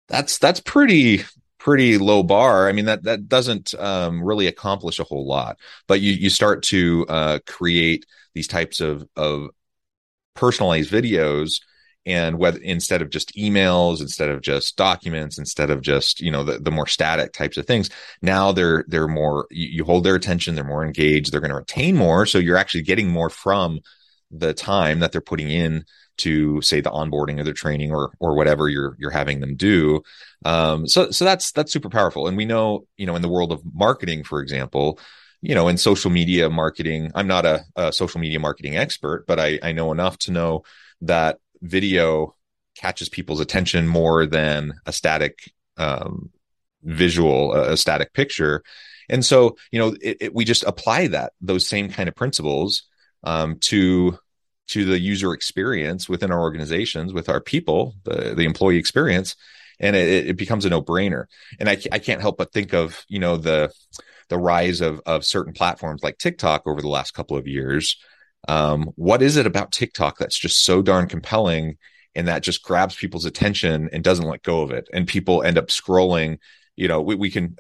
That's 0.09 0.39
that's 0.39 0.61
pretty 0.61 1.25
pretty 1.59 1.99
low 1.99 2.23
bar. 2.23 2.69
I 2.69 2.73
mean 2.73 2.87
that 2.87 3.05
that 3.05 3.29
doesn't 3.29 3.75
um, 3.75 4.23
really 4.23 4.49
accomplish 4.49 4.99
a 4.99 5.05
whole 5.05 5.27
lot. 5.27 5.59
But 5.87 6.01
you 6.01 6.13
you 6.13 6.31
start 6.31 6.65
to 6.65 7.07
uh, 7.09 7.39
create 7.47 8.07
these 8.35 8.49
types 8.49 8.81
of 8.81 9.07
of 9.17 9.51
personalized 10.35 10.91
videos 10.91 11.61
and 12.07 12.39
whether 12.39 12.59
instead 12.61 13.03
of 13.03 13.11
just 13.11 13.35
emails 13.35 14.01
instead 14.01 14.31
of 14.31 14.41
just 14.41 14.77
documents 14.77 15.39
instead 15.39 15.71
of 15.71 15.83
just 15.83 16.21
you 16.21 16.31
know 16.31 16.45
the, 16.45 16.59
the 16.59 16.71
more 16.71 16.87
static 16.87 17.33
types 17.33 17.57
of 17.57 17.67
things 17.67 17.91
now 18.23 18.53
they're 18.53 18.85
they're 18.89 19.09
more 19.09 19.47
you, 19.51 19.69
you 19.69 19.85
hold 19.85 20.05
their 20.05 20.15
attention 20.15 20.55
they're 20.55 20.65
more 20.65 20.85
engaged 20.85 21.33
they're 21.33 21.41
going 21.41 21.51
to 21.51 21.57
retain 21.57 21.97
more 21.97 22.25
so 22.25 22.39
you're 22.39 22.57
actually 22.57 22.83
getting 22.83 23.09
more 23.09 23.31
from 23.31 23.81
the 24.31 24.55
time 24.55 25.01
that 25.01 25.13
they're 25.13 25.21
putting 25.21 25.51
in 25.51 25.85
to 26.17 26.61
say 26.61 26.81
the 26.81 26.91
onboarding 26.91 27.41
or 27.41 27.45
the 27.45 27.53
training 27.53 27.93
or 27.93 28.13
or 28.21 28.37
whatever 28.37 28.69
you're 28.69 28.95
you're 28.99 29.11
having 29.11 29.41
them 29.41 29.57
do. 29.57 30.03
Um 30.45 30.87
so 30.87 31.11
so 31.11 31.25
that's 31.25 31.51
that's 31.53 31.73
super 31.73 31.89
powerful. 31.89 32.29
And 32.29 32.37
we 32.37 32.45
know 32.45 32.87
you 32.97 33.07
know 33.07 33.17
in 33.17 33.23
the 33.23 33.29
world 33.29 33.53
of 33.53 33.63
marketing 33.65 34.25
for 34.25 34.41
example 34.41 34.99
you 35.41 35.55
know 35.55 35.69
in 35.69 35.79
social 35.79 36.11
media 36.11 36.51
marketing 36.51 37.11
i'm 37.15 37.27
not 37.27 37.47
a, 37.47 37.65
a 37.75 37.93
social 37.93 38.21
media 38.21 38.39
marketing 38.39 38.77
expert 38.77 39.25
but 39.27 39.41
i 39.41 39.59
i 39.63 39.73
know 39.73 39.91
enough 39.91 40.19
to 40.19 40.31
know 40.31 40.63
that 41.01 41.39
video 41.63 42.35
catches 42.77 43.09
people's 43.09 43.41
attention 43.41 43.87
more 43.87 44.27
than 44.27 44.75
a 44.87 44.93
static 44.93 45.53
um, 45.77 46.31
visual, 46.83 47.53
a, 47.53 47.77
static 47.77 48.13
picture. 48.13 48.63
And 49.09 49.25
so, 49.25 49.57
you 49.71 49.79
know, 49.79 49.97
it, 50.01 50.17
it, 50.21 50.35
we 50.35 50.45
just 50.45 50.65
apply 50.65 51.09
that 51.09 51.33
those 51.41 51.67
same 51.67 51.91
kind 51.91 52.09
of 52.09 52.15
principles 52.15 52.85
um, 53.25 53.59
to 53.61 54.19
to 54.69 54.85
the 54.85 55.01
user 55.01 55.33
experience 55.33 56.09
within 56.09 56.31
our 56.31 56.41
organizations, 56.41 57.13
with 57.13 57.29
our 57.29 57.41
people, 57.41 57.97
the 58.05 58.35
the 58.37 58.45
employee 58.45 58.77
experience, 58.77 59.35
and 59.81 59.97
it, 59.97 60.29
it 60.29 60.37
becomes 60.37 60.65
a 60.65 60.71
no 60.71 60.81
brainer. 60.81 61.25
And 61.59 61.69
I, 61.69 61.79
I 61.91 61.99
can't 61.99 62.21
help 62.21 62.39
but 62.39 62.53
think 62.53 62.73
of 62.73 63.05
you 63.09 63.19
know 63.19 63.37
the 63.37 63.73
the 64.29 64.39
rise 64.39 64.81
of 64.81 65.01
of 65.07 65.25
certain 65.25 65.53
platforms 65.53 66.03
like 66.03 66.19
TikTok 66.19 66.67
over 66.67 66.81
the 66.81 66.89
last 66.89 67.13
couple 67.13 67.37
of 67.37 67.49
years, 67.49 67.97
um, 68.49 68.91
what 68.97 69.23
is 69.23 69.37
it 69.37 69.47
about 69.47 69.73
TikTok 69.73 70.19
that's 70.19 70.39
just 70.39 70.65
so 70.65 70.83
darn 70.83 71.09
compelling 71.09 71.77
and 72.15 72.29
that 72.29 72.43
just 72.43 72.63
grabs 72.63 72.97
people's 72.97 73.25
attention 73.25 73.89
and 73.93 74.03
doesn't 74.03 74.27
let 74.27 74.43
go 74.43 74.63
of 74.63 74.71
it? 74.71 74.89
And 74.93 75.07
people 75.07 75.43
end 75.43 75.59
up 75.59 75.69
scrolling. 75.69 76.39
You 76.77 76.89
know, 76.89 77.01
we, 77.01 77.15
we 77.15 77.31
can 77.31 77.57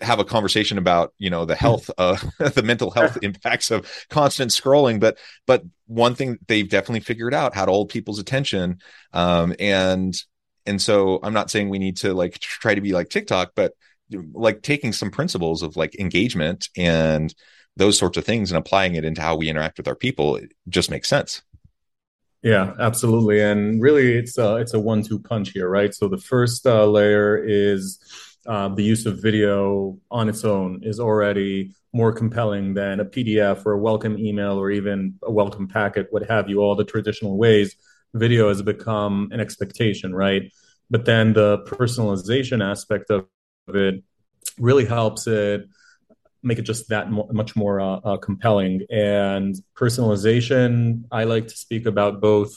have 0.00 0.18
a 0.18 0.24
conversation 0.24 0.76
about 0.78 1.14
you 1.18 1.30
know 1.30 1.44
the 1.44 1.54
hmm. 1.54 1.60
health 1.60 1.90
uh 1.98 2.16
the 2.50 2.62
mental 2.62 2.90
health 2.90 3.18
impacts 3.22 3.70
of 3.70 3.90
constant 4.10 4.50
scrolling 4.50 5.00
but 5.00 5.18
but 5.46 5.62
one 5.86 6.14
thing 6.14 6.38
they've 6.48 6.68
definitely 6.68 7.00
figured 7.00 7.32
out 7.32 7.54
how 7.54 7.64
to 7.64 7.72
hold 7.72 7.88
people's 7.88 8.18
attention 8.18 8.78
um 9.14 9.54
and 9.58 10.22
and 10.66 10.82
so 10.82 11.18
i'm 11.22 11.32
not 11.32 11.50
saying 11.50 11.70
we 11.70 11.78
need 11.78 11.96
to 11.96 12.12
like 12.12 12.38
try 12.38 12.74
to 12.74 12.80
be 12.80 12.92
like 12.92 13.08
tiktok 13.08 13.52
but 13.54 13.72
like 14.34 14.62
taking 14.62 14.92
some 14.92 15.10
principles 15.10 15.62
of 15.62 15.76
like 15.76 15.98
engagement 15.98 16.68
and 16.76 17.34
those 17.76 17.98
sorts 17.98 18.16
of 18.16 18.24
things 18.24 18.50
and 18.50 18.58
applying 18.58 18.94
it 18.94 19.04
into 19.04 19.20
how 19.20 19.36
we 19.36 19.48
interact 19.48 19.78
with 19.78 19.88
our 19.88 19.94
people 19.94 20.36
it 20.36 20.52
just 20.68 20.90
makes 20.90 21.08
sense. 21.08 21.42
Yeah 22.42 22.74
absolutely. 22.78 23.40
And 23.40 23.82
really 23.82 24.16
it's 24.16 24.38
a, 24.38 24.56
it's 24.56 24.74
a 24.74 24.80
one-two 24.80 25.18
punch 25.18 25.50
here 25.50 25.68
right? 25.68 25.94
So 25.94 26.08
the 26.08 26.18
first 26.18 26.66
uh, 26.66 26.86
layer 26.86 27.36
is 27.36 27.98
uh, 28.46 28.68
the 28.68 28.82
use 28.82 29.06
of 29.06 29.20
video 29.20 29.98
on 30.10 30.28
its 30.28 30.44
own 30.44 30.80
is 30.82 31.00
already 31.00 31.74
more 31.92 32.12
compelling 32.12 32.74
than 32.74 33.00
a 33.00 33.04
pdf 33.04 33.64
or 33.66 33.72
a 33.72 33.78
welcome 33.78 34.18
email 34.18 34.58
or 34.58 34.70
even 34.70 35.14
a 35.22 35.32
welcome 35.32 35.66
packet 35.66 36.06
what 36.10 36.22
have 36.28 36.48
you. 36.48 36.60
All 36.60 36.76
the 36.76 36.84
traditional 36.84 37.36
ways 37.36 37.74
video 38.14 38.48
has 38.48 38.62
become 38.62 39.28
an 39.32 39.40
expectation 39.40 40.14
right? 40.14 40.52
But 40.88 41.04
then 41.04 41.32
the 41.32 41.58
personalization 41.66 42.64
aspect 42.64 43.10
of 43.10 43.26
it 43.68 44.04
really 44.58 44.84
helps 44.84 45.26
it 45.26 45.68
make 46.42 46.58
it 46.58 46.62
just 46.62 46.88
that 46.88 47.10
mo- 47.10 47.28
much 47.32 47.56
more 47.56 47.80
uh, 47.80 47.96
uh, 48.04 48.16
compelling. 48.18 48.82
And 48.90 49.54
personalization, 49.74 51.04
I 51.10 51.24
like 51.24 51.48
to 51.48 51.56
speak 51.56 51.86
about 51.86 52.20
both 52.20 52.54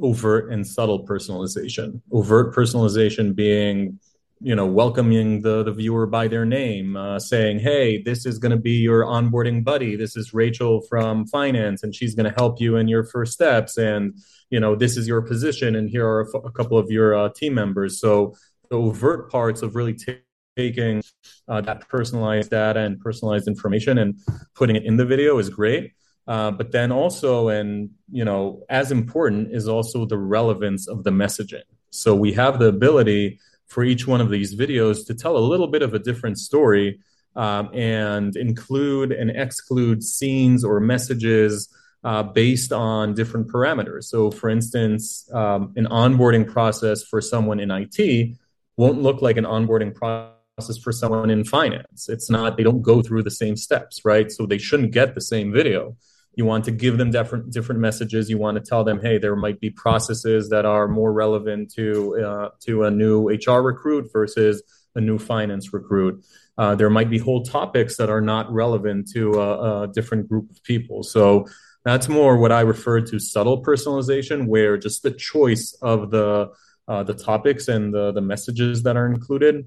overt 0.00 0.50
and 0.50 0.66
subtle 0.66 1.06
personalization. 1.06 2.00
Overt 2.12 2.54
personalization 2.54 3.34
being 3.34 3.98
you 4.40 4.54
know 4.54 4.66
welcoming 4.66 5.40
the 5.40 5.62
the 5.62 5.72
viewer 5.72 6.06
by 6.06 6.28
their 6.28 6.44
name 6.44 6.94
uh, 6.96 7.18
saying 7.18 7.58
hey 7.58 8.02
this 8.02 8.26
is 8.26 8.38
going 8.38 8.50
to 8.50 8.58
be 8.58 8.72
your 8.72 9.02
onboarding 9.04 9.64
buddy 9.64 9.96
this 9.96 10.14
is 10.14 10.34
rachel 10.34 10.82
from 10.90 11.26
finance 11.26 11.82
and 11.82 11.94
she's 11.94 12.14
going 12.14 12.30
to 12.30 12.36
help 12.36 12.60
you 12.60 12.76
in 12.76 12.86
your 12.86 13.02
first 13.02 13.32
steps 13.32 13.78
and 13.78 14.14
you 14.50 14.60
know 14.60 14.76
this 14.76 14.98
is 14.98 15.08
your 15.08 15.22
position 15.22 15.74
and 15.74 15.88
here 15.88 16.06
are 16.06 16.20
a, 16.20 16.28
f- 16.28 16.42
a 16.44 16.50
couple 16.50 16.76
of 16.76 16.90
your 16.90 17.14
uh, 17.14 17.30
team 17.30 17.54
members 17.54 17.98
so 17.98 18.34
the 18.68 18.76
overt 18.76 19.30
parts 19.30 19.62
of 19.62 19.74
really 19.74 19.94
t- 19.94 20.18
taking 20.56 21.02
uh, 21.48 21.60
that 21.60 21.86
personalized 21.88 22.50
data 22.50 22.80
and 22.80 22.98
personalized 23.00 23.46
information 23.46 23.98
and 23.98 24.18
putting 24.54 24.76
it 24.76 24.84
in 24.84 24.96
the 24.96 25.04
video 25.04 25.38
is 25.38 25.48
great. 25.48 25.92
Uh, 26.26 26.50
but 26.50 26.72
then 26.72 26.90
also, 26.90 27.48
and 27.48 27.90
you 28.10 28.24
know, 28.24 28.64
as 28.68 28.90
important 28.90 29.52
is 29.52 29.68
also 29.68 30.04
the 30.04 30.18
relevance 30.18 30.88
of 30.88 31.04
the 31.04 31.10
messaging. 31.10 31.62
So 31.90 32.14
we 32.14 32.32
have 32.32 32.58
the 32.58 32.66
ability 32.66 33.38
for 33.66 33.84
each 33.84 34.06
one 34.06 34.20
of 34.20 34.30
these 34.30 34.54
videos 34.56 35.06
to 35.06 35.14
tell 35.14 35.36
a 35.36 35.38
little 35.38 35.68
bit 35.68 35.82
of 35.82 35.94
a 35.94 35.98
different 35.98 36.38
story 36.38 37.00
um, 37.36 37.70
and 37.74 38.34
include 38.36 39.12
and 39.12 39.30
exclude 39.30 40.02
scenes 40.02 40.64
or 40.64 40.80
messages 40.80 41.68
uh, 42.02 42.22
based 42.22 42.72
on 42.72 43.14
different 43.14 43.48
parameters. 43.48 44.04
So, 44.04 44.30
for 44.30 44.48
instance, 44.48 45.28
um, 45.32 45.72
an 45.76 45.86
onboarding 45.86 46.50
process 46.50 47.02
for 47.02 47.20
someone 47.20 47.60
in 47.60 47.70
IT 47.70 48.36
won't 48.76 49.02
look 49.02 49.22
like 49.22 49.36
an 49.36 49.44
onboarding 49.44 49.94
process 49.94 50.35
process 50.56 50.78
for 50.78 50.90
someone 50.90 51.28
in 51.28 51.44
finance. 51.44 52.08
It's 52.08 52.30
not, 52.30 52.56
they 52.56 52.62
don't 52.62 52.80
go 52.80 53.02
through 53.02 53.24
the 53.24 53.30
same 53.30 53.56
steps, 53.56 54.06
right? 54.06 54.32
So 54.32 54.46
they 54.46 54.56
shouldn't 54.56 54.90
get 54.90 55.14
the 55.14 55.20
same 55.20 55.52
video. 55.52 55.96
You 56.34 56.46
want 56.46 56.64
to 56.64 56.70
give 56.70 56.96
them 56.96 57.10
different 57.10 57.52
different 57.52 57.80
messages. 57.80 58.28
You 58.28 58.38
want 58.38 58.56
to 58.56 58.62
tell 58.62 58.84
them, 58.84 59.00
hey, 59.00 59.18
there 59.18 59.36
might 59.36 59.58
be 59.58 59.70
processes 59.70 60.50
that 60.50 60.66
are 60.66 60.86
more 60.86 61.12
relevant 61.12 61.72
to 61.74 62.26
uh, 62.26 62.48
to 62.66 62.84
a 62.84 62.90
new 62.90 63.30
HR 63.30 63.60
recruit 63.62 64.10
versus 64.12 64.62
a 64.94 65.00
new 65.00 65.18
finance 65.18 65.72
recruit. 65.72 66.24
Uh, 66.58 66.74
there 66.74 66.90
might 66.90 67.08
be 67.08 67.18
whole 67.18 67.42
topics 67.42 67.96
that 67.96 68.10
are 68.10 68.20
not 68.20 68.52
relevant 68.52 69.08
to 69.14 69.32
a, 69.34 69.82
a 69.82 69.88
different 69.88 70.28
group 70.28 70.50
of 70.50 70.62
people. 70.62 71.02
So 71.02 71.46
that's 71.84 72.06
more 72.06 72.36
what 72.36 72.52
I 72.52 72.60
refer 72.60 73.00
to 73.00 73.18
subtle 73.18 73.62
personalization, 73.62 74.46
where 74.46 74.76
just 74.76 75.02
the 75.02 75.12
choice 75.12 75.74
of 75.80 76.10
the 76.10 76.50
uh, 76.86 77.02
the 77.02 77.14
topics 77.14 77.68
and 77.68 77.94
the 77.94 78.12
the 78.12 78.20
messages 78.22 78.82
that 78.82 78.96
are 78.98 79.06
included 79.06 79.66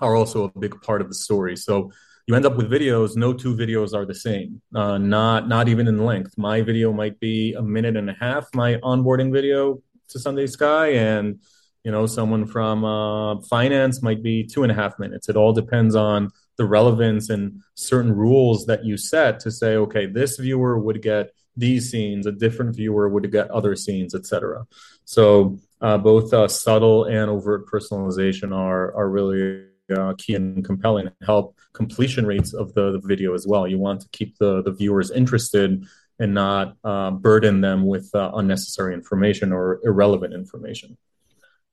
are 0.00 0.16
also 0.16 0.44
a 0.44 0.58
big 0.58 0.80
part 0.82 1.00
of 1.00 1.08
the 1.08 1.14
story. 1.14 1.56
So 1.56 1.92
you 2.28 2.34
end 2.34 2.44
up 2.44 2.56
with 2.56 2.70
videos. 2.70 3.16
No 3.16 3.32
two 3.32 3.56
videos 3.56 3.94
are 3.94 4.04
the 4.04 4.14
same. 4.14 4.60
Uh, 4.74 4.98
not 4.98 5.48
not 5.48 5.68
even 5.68 5.88
in 5.88 6.04
length. 6.04 6.36
My 6.36 6.60
video 6.60 6.92
might 6.92 7.18
be 7.18 7.54
a 7.54 7.62
minute 7.62 7.96
and 7.96 8.10
a 8.10 8.12
half. 8.12 8.46
My 8.54 8.74
onboarding 8.76 9.32
video 9.32 9.80
to 10.10 10.18
SundaySky, 10.18 10.94
and 10.94 11.40
you 11.84 11.90
know 11.90 12.04
someone 12.04 12.46
from 12.46 12.84
uh, 12.84 13.40
finance 13.42 14.02
might 14.02 14.22
be 14.22 14.44
two 14.44 14.62
and 14.62 14.70
a 14.70 14.74
half 14.74 14.98
minutes. 14.98 15.30
It 15.30 15.36
all 15.36 15.54
depends 15.54 15.94
on 15.94 16.30
the 16.58 16.66
relevance 16.66 17.30
and 17.30 17.62
certain 17.74 18.12
rules 18.12 18.66
that 18.66 18.84
you 18.84 18.98
set 18.98 19.40
to 19.40 19.50
say, 19.50 19.76
okay, 19.76 20.04
this 20.04 20.36
viewer 20.36 20.78
would 20.78 21.00
get 21.00 21.30
these 21.56 21.90
scenes, 21.90 22.26
a 22.26 22.32
different 22.32 22.76
viewer 22.76 23.08
would 23.08 23.30
get 23.32 23.50
other 23.50 23.74
scenes, 23.74 24.14
etc. 24.14 24.66
So 25.04 25.58
uh, 25.80 25.96
both 25.96 26.34
uh, 26.34 26.48
subtle 26.48 27.04
and 27.04 27.30
overt 27.30 27.66
personalization 27.68 28.54
are 28.54 28.94
are 28.94 29.08
really 29.08 29.67
uh, 29.94 30.14
key 30.18 30.34
and 30.34 30.64
compelling 30.64 31.10
help 31.24 31.56
completion 31.72 32.26
rates 32.26 32.52
of 32.54 32.74
the, 32.74 32.92
the, 32.92 33.00
video 33.00 33.34
as 33.34 33.46
well. 33.46 33.66
You 33.66 33.78
want 33.78 34.00
to 34.02 34.08
keep 34.10 34.36
the, 34.38 34.62
the 34.62 34.72
viewers 34.72 35.10
interested 35.10 35.86
and 36.18 36.34
not 36.34 36.76
uh, 36.84 37.10
burden 37.12 37.60
them 37.60 37.86
with 37.86 38.10
uh, 38.14 38.32
unnecessary 38.34 38.94
information 38.94 39.52
or 39.52 39.80
irrelevant 39.84 40.34
information. 40.34 40.96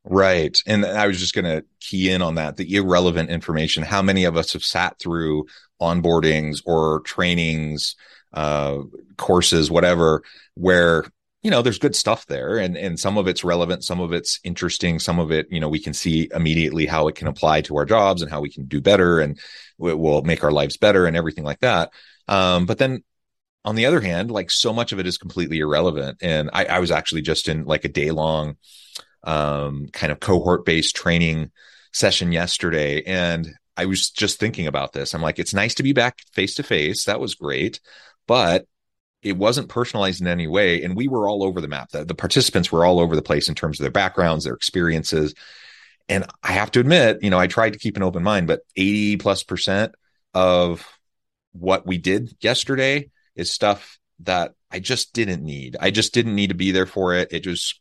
Right. 0.04 0.62
And 0.68 0.86
I 0.86 1.08
was 1.08 1.20
just 1.20 1.34
going 1.34 1.46
to 1.46 1.66
key 1.80 2.12
in 2.12 2.22
on 2.22 2.36
that 2.36 2.58
the 2.58 2.76
irrelevant 2.76 3.32
information. 3.32 3.84
How 3.84 4.04
many 4.04 4.26
of 4.26 4.38
us 4.38 4.54
have 4.54 4.64
sat 4.64 5.00
through 5.00 5.48
onboardings 5.82 6.62
or 6.64 7.02
trainings, 7.02 7.96
uh, 8.32 8.84
courses, 9.18 9.72
whatever, 9.72 10.22
where 10.54 11.06
you 11.46 11.52
know 11.52 11.62
there's 11.62 11.78
good 11.78 11.96
stuff 11.96 12.26
there 12.26 12.58
and 12.58 12.76
and 12.76 13.00
some 13.00 13.20
of 13.20 13.28
it's 13.28 13.44
relevant 13.44 13.84
some 13.84 14.00
of 14.00 14.12
it's 14.12 14.40
interesting 14.44 14.98
some 14.98 15.20
of 15.20 15.32
it 15.32 15.46
you 15.52 15.60
know 15.60 15.70
we 15.70 15.80
can 15.80 15.94
see 15.94 16.28
immediately 16.34 16.88
how 16.88 17.08
it 17.08 17.14
can 17.14 17.28
apply 17.28 17.62
to 17.62 17.78
our 17.78 17.86
jobs 17.86 18.24
and 18.24 18.32
how 18.32 18.42
we 18.42 18.50
can 18.50 18.66
do 18.66 18.82
better 18.82 19.20
and 19.20 19.38
it 19.80 20.00
will 20.00 20.24
make 20.24 20.44
our 20.44 20.52
lives 20.52 20.76
better 20.76 21.06
and 21.06 21.16
everything 21.16 21.44
like 21.44 21.60
that. 21.60 21.92
Um, 22.28 22.66
but 22.66 22.80
then 22.80 23.04
on 23.64 23.76
the 23.76 23.86
other 23.86 24.02
hand 24.02 24.32
like 24.32 24.50
so 24.50 24.74
much 24.74 24.92
of 24.92 24.98
it 24.98 25.06
is 25.06 25.20
completely 25.20 25.60
irrelevant 25.60 26.18
and 26.22 26.50
i, 26.52 26.66
I 26.66 26.80
was 26.80 26.90
actually 26.90 27.22
just 27.22 27.48
in 27.48 27.66
like 27.66 27.86
a 27.86 27.90
day 27.90 28.10
long 28.10 28.58
um, 29.24 29.88
kind 29.94 30.12
of 30.12 30.20
cohort 30.20 30.66
based 30.66 30.96
training 30.96 31.52
session 31.94 32.32
yesterday 32.32 33.04
and 33.04 33.54
i 33.78 33.86
was 33.86 34.10
just 34.10 34.40
thinking 34.40 34.66
about 34.66 34.94
this. 34.94 35.14
I'm 35.14 35.22
like 35.22 35.38
it's 35.38 35.54
nice 35.54 35.76
to 35.76 35.84
be 35.84 35.94
back 35.94 36.18
face 36.34 36.56
to 36.56 36.64
face. 36.64 37.06
That 37.06 37.20
was 37.20 37.36
great. 37.36 37.82
But 38.26 38.66
it 39.26 39.38
wasn't 39.38 39.70
personalized 39.70 40.22
in 40.22 40.28
any 40.28 40.48
way 40.48 40.84
and 40.84 40.96
we 40.96 41.08
were 41.08 41.28
all 41.28 41.44
over 41.44 41.60
the 41.60 41.68
map. 41.68 41.90
The, 41.90 42.06
the, 42.06 42.16
participants 42.16 42.72
were 42.72 42.86
all 42.86 43.00
over 43.00 43.16
the 43.16 43.22
place 43.22 43.50
in 43.50 43.56
terms 43.56 43.80
of 43.80 43.84
their 43.84 43.92
backgrounds 43.92 44.46
their 44.46 44.54
experiences. 44.54 45.34
And 46.08 46.26
i 46.44 46.52
have 46.52 46.72
to 46.72 46.80
admit 46.80 47.24
you 47.24 47.32
know 47.32 47.40
i 47.40 47.48
tried 47.48 47.74
to 47.74 47.80
keep 47.80 47.98
an 47.98 48.04
open 48.04 48.22
mind 48.22 48.46
but 48.46 48.62
80 48.76 49.18
plus 49.18 49.44
percent 49.44 49.96
of 50.34 50.88
what 51.54 51.88
we 51.88 51.98
did 51.98 52.36
yesterday 52.42 53.10
is 53.36 53.52
stuff 53.52 53.98
that 54.20 54.54
i 54.72 54.80
just 54.80 55.14
didn't 55.14 55.44
need. 55.44 55.76
I 55.80 55.90
just 55.90 56.14
didn't 56.14 56.36
need 56.36 56.50
to 56.50 56.56
be 56.56 56.72
there 56.72 56.86
for 56.86 57.16
it. 57.16 57.30
It 57.32 57.40
just 57.40 57.80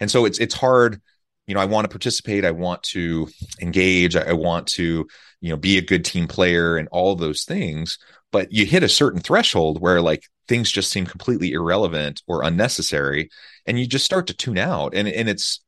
and 0.00 0.10
so 0.10 0.26
it's 0.26 0.38
it's 0.38 0.54
hard 0.54 1.00
you 1.46 1.54
know 1.54 1.60
i 1.60 1.64
want 1.64 1.84
to 1.84 1.88
participate 1.88 2.44
i 2.44 2.50
want 2.50 2.82
to 2.82 3.28
engage 3.60 4.16
i 4.16 4.32
want 4.32 4.66
to 4.66 5.06
you 5.40 5.50
know 5.50 5.56
be 5.56 5.78
a 5.78 5.82
good 5.82 6.04
team 6.04 6.28
player 6.28 6.76
and 6.76 6.88
all 6.92 7.14
those 7.14 7.44
things 7.44 7.98
but 8.32 8.50
you 8.52 8.66
hit 8.66 8.82
a 8.82 8.88
certain 8.88 9.20
threshold 9.20 9.80
where 9.80 10.00
like 10.00 10.24
things 10.48 10.70
just 10.70 10.90
seem 10.90 11.06
completely 11.06 11.52
irrelevant 11.52 12.22
or 12.26 12.42
unnecessary 12.42 13.30
and 13.66 13.78
you 13.78 13.86
just 13.86 14.04
start 14.04 14.26
to 14.26 14.34
tune 14.34 14.58
out 14.58 14.94
and 14.94 15.06
and 15.06 15.28
it's 15.28 15.60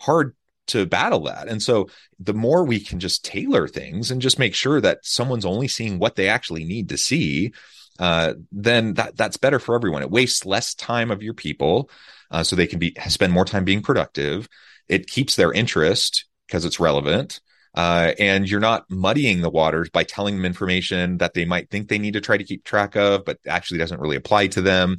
hard 0.00 0.34
to 0.66 0.84
battle 0.84 1.20
that. 1.20 1.48
And 1.48 1.62
so 1.62 1.88
the 2.20 2.34
more 2.34 2.62
we 2.62 2.78
can 2.78 3.00
just 3.00 3.24
tailor 3.24 3.66
things 3.66 4.10
and 4.10 4.20
just 4.20 4.38
make 4.38 4.54
sure 4.54 4.82
that 4.82 4.98
someone's 5.02 5.46
only 5.46 5.66
seeing 5.66 5.98
what 5.98 6.14
they 6.14 6.28
actually 6.28 6.64
need 6.64 6.90
to 6.90 6.98
see 6.98 7.52
uh, 7.98 8.34
then 8.52 8.94
that 8.94 9.16
that's 9.16 9.36
better 9.36 9.58
for 9.58 9.74
everyone. 9.74 10.02
It 10.02 10.10
wastes 10.10 10.46
less 10.46 10.74
time 10.74 11.10
of 11.10 11.22
your 11.22 11.34
people 11.34 11.90
uh, 12.30 12.44
so 12.44 12.54
they 12.54 12.66
can 12.66 12.78
be 12.78 12.94
spend 13.08 13.32
more 13.32 13.44
time 13.44 13.64
being 13.64 13.82
productive. 13.82 14.48
It 14.88 15.08
keeps 15.08 15.34
their 15.34 15.52
interest 15.52 16.26
because 16.46 16.64
it's 16.64 16.80
relevant 16.80 17.40
uh, 17.78 18.12
and 18.18 18.50
you're 18.50 18.58
not 18.58 18.90
muddying 18.90 19.40
the 19.40 19.48
waters 19.48 19.88
by 19.88 20.02
telling 20.02 20.34
them 20.34 20.44
information 20.44 21.18
that 21.18 21.32
they 21.34 21.44
might 21.44 21.70
think 21.70 21.86
they 21.86 21.96
need 21.96 22.14
to 22.14 22.20
try 22.20 22.36
to 22.36 22.42
keep 22.42 22.64
track 22.64 22.96
of, 22.96 23.24
but 23.24 23.38
actually 23.46 23.78
doesn't 23.78 24.00
really 24.00 24.16
apply 24.16 24.48
to 24.48 24.60
them. 24.60 24.96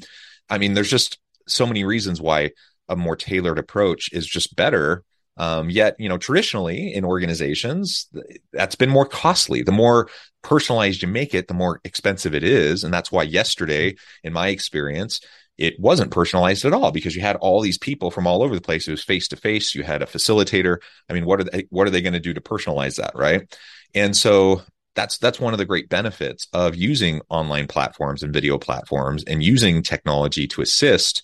I 0.50 0.60
mean, 0.60 0.76
there's 0.76 0.90
just 0.90 1.20
so 1.46 1.66
many 1.66 1.84
reasons 1.84 2.22
why 2.22 2.52
a 2.88 2.96
more 2.96 3.18
tailored 3.18 3.60
approach 3.60 4.10
is 4.14 4.26
just 4.26 4.56
better. 4.56 5.04
Um, 5.36 5.70
yet, 5.70 5.98
you 6.00 6.08
know, 6.08 6.18
traditionally 6.18 6.94
in 6.94 7.04
organizations, 7.04 8.08
that's 8.54 8.76
been 8.76 8.90
more 8.90 9.06
costly. 9.06 9.62
The 9.62 9.74
more 9.74 10.08
personalized 10.42 11.02
you 11.02 11.10
make 11.10 11.34
it, 11.34 11.50
the 11.50 11.54
more 11.54 11.82
expensive 11.84 12.34
it 12.34 12.46
is. 12.46 12.86
And 12.86 12.94
that's 12.94 13.12
why 13.12 13.24
yesterday, 13.24 13.96
in 14.24 14.32
my 14.32 14.48
experience, 14.48 15.20
it 15.60 15.78
wasn't 15.78 16.12
personalized 16.12 16.64
at 16.64 16.74
all 16.74 16.92
because 16.92 17.16
you 17.16 17.22
had 17.22 17.36
all 17.36 17.60
these 17.60 17.78
people 17.78 18.12
from 18.12 18.26
all 18.26 18.42
over 18.42 18.56
the 18.56 18.62
place. 18.62 18.88
It 18.88 18.92
was 18.92 19.04
face 19.04 19.28
to 19.28 19.36
face. 19.36 19.76
You 19.76 19.84
had 19.84 20.02
a 20.02 20.06
facilitator. 20.06 20.78
I 21.10 21.14
mean, 21.14 21.26
what 21.26 21.42
are 21.42 21.44
they, 21.44 21.68
what 21.70 21.86
are 21.86 21.90
they 21.90 22.02
going 22.02 22.14
to 22.14 22.20
do 22.22 22.34
to 22.34 22.42
personalize 22.42 22.96
that, 22.96 23.12
right? 23.14 23.54
And 23.94 24.16
so 24.16 24.62
that's 24.96 25.18
that's 25.18 25.40
one 25.40 25.54
of 25.54 25.60
the 25.60 25.66
great 25.66 25.90
benefits 25.90 26.48
of 26.54 26.76
using 26.76 27.22
online 27.28 27.68
platforms 27.68 28.24
and 28.24 28.34
video 28.34 28.58
platforms 28.58 29.26
and 29.26 29.44
using 29.44 29.84
technology 29.84 30.48
to 30.48 30.62
assist 30.62 31.24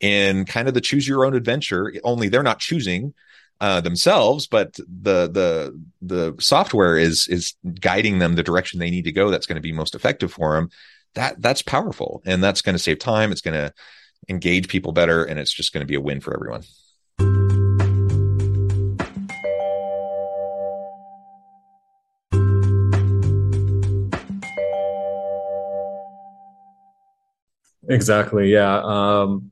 in 0.00 0.44
kind 0.44 0.68
of 0.68 0.74
the 0.74 0.80
choose 0.80 1.08
your 1.08 1.24
own 1.24 1.34
adventure. 1.34 1.94
Only 2.04 2.28
they're 2.28 2.42
not 2.42 2.58
choosing 2.58 3.14
uh, 3.58 3.80
themselves, 3.80 4.48
but 4.48 4.74
the 4.74 5.28
the 5.30 5.82
the 6.02 6.34
software 6.40 6.98
is 6.98 7.26
is 7.28 7.54
guiding 7.80 8.18
them 8.18 8.34
the 8.34 8.42
direction 8.42 8.80
they 8.80 8.90
need 8.90 9.04
to 9.04 9.12
go. 9.12 9.30
That's 9.30 9.46
going 9.46 9.56
to 9.56 9.62
be 9.62 9.72
most 9.72 9.94
effective 9.94 10.30
for 10.30 10.56
them 10.56 10.68
that 11.14 11.40
that's 11.40 11.62
powerful 11.62 12.22
and 12.24 12.42
that's 12.42 12.62
going 12.62 12.74
to 12.74 12.78
save 12.78 12.98
time 12.98 13.32
it's 13.32 13.40
going 13.40 13.54
to 13.54 13.72
engage 14.28 14.68
people 14.68 14.92
better 14.92 15.24
and 15.24 15.38
it's 15.38 15.52
just 15.52 15.72
going 15.72 15.82
to 15.82 15.86
be 15.86 15.94
a 15.94 16.00
win 16.00 16.20
for 16.20 16.34
everyone. 16.34 16.62
Exactly 27.88 28.52
yeah 28.52 28.80
um, 28.82 29.50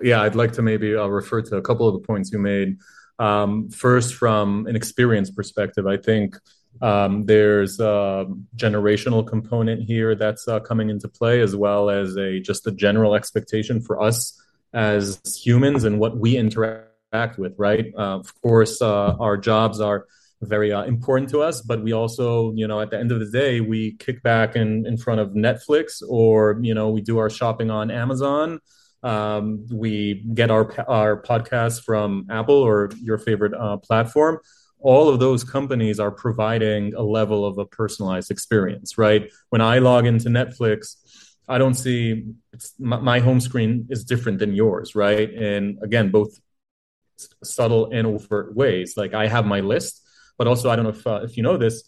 yeah 0.00 0.22
i'd 0.22 0.34
like 0.34 0.52
to 0.52 0.62
maybe 0.62 0.94
uh, 0.94 1.06
refer 1.06 1.42
to 1.42 1.56
a 1.56 1.62
couple 1.62 1.88
of 1.88 1.94
the 2.00 2.06
points 2.06 2.32
you 2.32 2.38
made. 2.38 2.78
Um, 3.18 3.70
first 3.70 4.14
from 4.14 4.66
an 4.66 4.76
experience 4.76 5.30
perspective 5.30 5.86
i 5.86 5.96
think 5.96 6.36
um, 6.82 7.24
there's 7.26 7.80
a 7.80 8.26
generational 8.56 9.26
component 9.26 9.82
here 9.82 10.14
that's 10.14 10.46
uh, 10.48 10.60
coming 10.60 10.90
into 10.90 11.08
play, 11.08 11.40
as 11.40 11.56
well 11.56 11.90
as 11.90 12.16
a 12.16 12.40
just 12.40 12.66
a 12.66 12.72
general 12.72 13.14
expectation 13.14 13.80
for 13.80 14.00
us 14.00 14.40
as 14.72 15.20
humans 15.42 15.84
and 15.84 15.98
what 15.98 16.18
we 16.18 16.36
interact 16.36 17.38
with. 17.38 17.54
Right? 17.58 17.92
Uh, 17.96 18.18
of 18.18 18.40
course, 18.42 18.82
uh, 18.82 19.16
our 19.18 19.36
jobs 19.36 19.80
are 19.80 20.06
very 20.42 20.72
uh, 20.72 20.84
important 20.84 21.30
to 21.30 21.40
us, 21.40 21.62
but 21.62 21.82
we 21.82 21.92
also, 21.92 22.52
you 22.54 22.68
know, 22.68 22.80
at 22.80 22.90
the 22.90 22.98
end 22.98 23.10
of 23.10 23.20
the 23.20 23.30
day, 23.30 23.60
we 23.60 23.92
kick 23.92 24.22
back 24.22 24.54
in 24.54 24.86
in 24.86 24.96
front 24.96 25.20
of 25.20 25.30
Netflix, 25.30 26.02
or 26.06 26.58
you 26.62 26.74
know, 26.74 26.90
we 26.90 27.00
do 27.00 27.18
our 27.18 27.30
shopping 27.30 27.70
on 27.70 27.90
Amazon. 27.90 28.60
Um, 29.02 29.66
we 29.70 30.24
get 30.34 30.50
our 30.50 30.64
our 30.88 31.22
podcasts 31.22 31.82
from 31.82 32.26
Apple 32.30 32.56
or 32.56 32.90
your 33.00 33.18
favorite 33.18 33.54
uh, 33.54 33.78
platform 33.78 34.40
all 34.86 35.08
of 35.08 35.18
those 35.18 35.42
companies 35.42 35.98
are 35.98 36.12
providing 36.12 36.94
a 36.94 37.02
level 37.02 37.44
of 37.44 37.58
a 37.58 37.66
personalized 37.66 38.30
experience, 38.30 38.96
right? 38.96 39.32
When 39.50 39.60
I 39.60 39.80
log 39.80 40.06
into 40.06 40.28
Netflix, 40.28 40.94
I 41.48 41.58
don't 41.58 41.74
see 41.74 42.26
my, 42.78 42.98
my, 42.98 43.18
home 43.18 43.40
screen 43.40 43.88
is 43.90 44.04
different 44.04 44.38
than 44.38 44.54
yours, 44.54 44.94
right? 44.94 45.28
And 45.34 45.78
again, 45.82 46.12
both 46.12 46.38
subtle 47.42 47.90
and 47.90 48.06
overt 48.06 48.54
ways. 48.54 48.96
Like 48.96 49.12
I 49.12 49.26
have 49.26 49.44
my 49.44 49.58
list, 49.58 50.02
but 50.38 50.46
also 50.46 50.70
I 50.70 50.76
don't 50.76 50.84
know 50.84 50.96
if 51.00 51.04
uh, 51.04 51.20
if 51.24 51.36
you 51.36 51.42
know 51.42 51.56
this, 51.56 51.82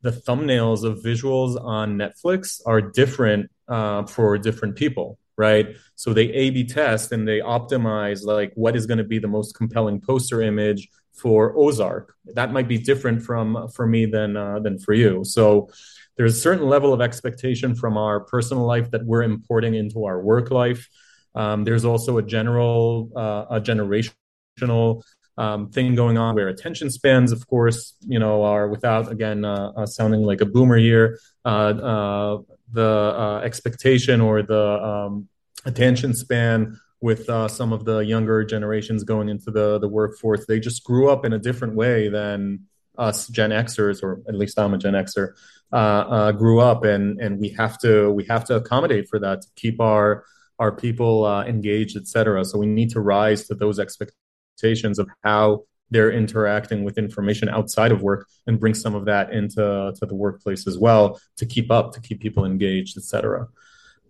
the 0.00 0.10
thumbnails 0.10 0.82
of 0.82 0.98
visuals 0.98 1.52
on 1.62 1.96
Netflix 1.96 2.60
are 2.66 2.80
different 2.80 3.52
uh, 3.68 4.04
for 4.06 4.36
different 4.36 4.74
people, 4.74 5.16
right? 5.36 5.76
So 5.94 6.12
they 6.12 6.26
A/B 6.42 6.64
test 6.64 7.12
and 7.12 7.22
they 7.28 7.38
optimize 7.38 8.24
like 8.24 8.50
what 8.56 8.74
is 8.74 8.86
going 8.86 8.98
to 8.98 9.10
be 9.14 9.20
the 9.20 9.28
most 9.28 9.54
compelling 9.54 10.00
poster 10.00 10.42
image 10.42 10.88
for 11.14 11.56
Ozark. 11.56 12.14
That 12.34 12.52
might 12.52 12.68
be 12.68 12.78
different 12.78 13.22
from 13.22 13.68
for 13.68 13.86
me 13.86 14.06
than 14.06 14.36
uh, 14.36 14.60
than 14.60 14.78
for 14.78 14.94
you. 14.94 15.24
So 15.24 15.68
there's 16.16 16.36
a 16.36 16.40
certain 16.40 16.66
level 16.66 16.92
of 16.92 17.00
expectation 17.00 17.74
from 17.74 17.96
our 17.96 18.20
personal 18.20 18.64
life 18.64 18.90
that 18.90 19.04
we're 19.04 19.22
importing 19.22 19.74
into 19.74 20.04
our 20.04 20.20
work 20.20 20.50
life. 20.50 20.88
Um, 21.34 21.64
there's 21.64 21.84
also 21.84 22.18
a 22.18 22.22
general 22.22 23.10
uh, 23.16 23.56
a 23.56 23.60
generational 23.60 25.02
um, 25.38 25.70
thing 25.70 25.94
going 25.94 26.18
on 26.18 26.34
where 26.34 26.48
attention 26.48 26.90
spans, 26.90 27.32
of 27.32 27.46
course, 27.46 27.94
you 28.06 28.18
know, 28.18 28.42
are 28.42 28.68
without 28.68 29.10
again 29.10 29.44
uh, 29.44 29.72
uh, 29.76 29.86
sounding 29.86 30.22
like 30.22 30.40
a 30.40 30.46
boomer 30.46 30.76
here. 30.76 31.18
Uh, 31.44 31.48
uh, 31.48 32.38
the 32.72 33.40
expectation 33.44 34.20
or 34.20 34.42
the 34.42 34.82
um, 34.82 35.28
attention 35.66 36.14
span 36.14 36.78
with 37.02 37.28
uh, 37.28 37.48
some 37.48 37.72
of 37.72 37.84
the 37.84 37.98
younger 37.98 38.44
generations 38.44 39.04
going 39.04 39.28
into 39.28 39.50
the 39.50 39.78
the 39.78 39.88
workforce, 39.88 40.46
they 40.46 40.60
just 40.60 40.84
grew 40.84 41.10
up 41.10 41.24
in 41.24 41.32
a 41.32 41.38
different 41.38 41.74
way 41.74 42.08
than 42.08 42.60
us 42.96 43.28
Gen 43.28 43.50
Xers, 43.50 44.02
or 44.02 44.22
at 44.28 44.34
least 44.34 44.58
I'm 44.58 44.74
a 44.74 44.78
Gen 44.78 44.94
Xer, 44.94 45.32
uh, 45.72 45.76
uh, 45.76 46.32
grew 46.32 46.60
up, 46.60 46.84
and 46.84 47.20
and 47.20 47.38
we 47.38 47.50
have 47.50 47.78
to 47.80 48.10
we 48.10 48.24
have 48.24 48.44
to 48.46 48.56
accommodate 48.56 49.08
for 49.10 49.18
that 49.18 49.42
to 49.42 49.48
keep 49.56 49.80
our 49.80 50.24
our 50.58 50.72
people 50.72 51.26
engaged, 51.42 51.96
et 51.96 52.06
cetera. 52.06 52.44
So 52.44 52.58
we 52.58 52.66
need 52.66 52.90
to 52.90 53.00
rise 53.00 53.48
to 53.48 53.54
those 53.54 53.78
expectations 53.78 54.18
expectations 54.62 54.98
of 54.98 55.08
how 55.24 55.64
they're 55.90 56.10
interacting 56.10 56.84
with 56.84 56.96
information 56.96 57.48
outside 57.48 57.92
of 57.92 58.02
work 58.02 58.26
and 58.46 58.58
bring 58.58 58.74
some 58.74 58.94
of 58.94 59.04
that 59.04 59.32
into 59.32 59.92
to 59.98 60.06
the 60.06 60.14
workplace 60.14 60.66
as 60.66 60.78
well 60.78 61.20
to 61.36 61.44
keep 61.46 61.70
up 61.70 61.92
to 61.92 62.00
keep 62.00 62.20
people 62.20 62.44
engaged 62.44 62.96
etc 62.96 63.46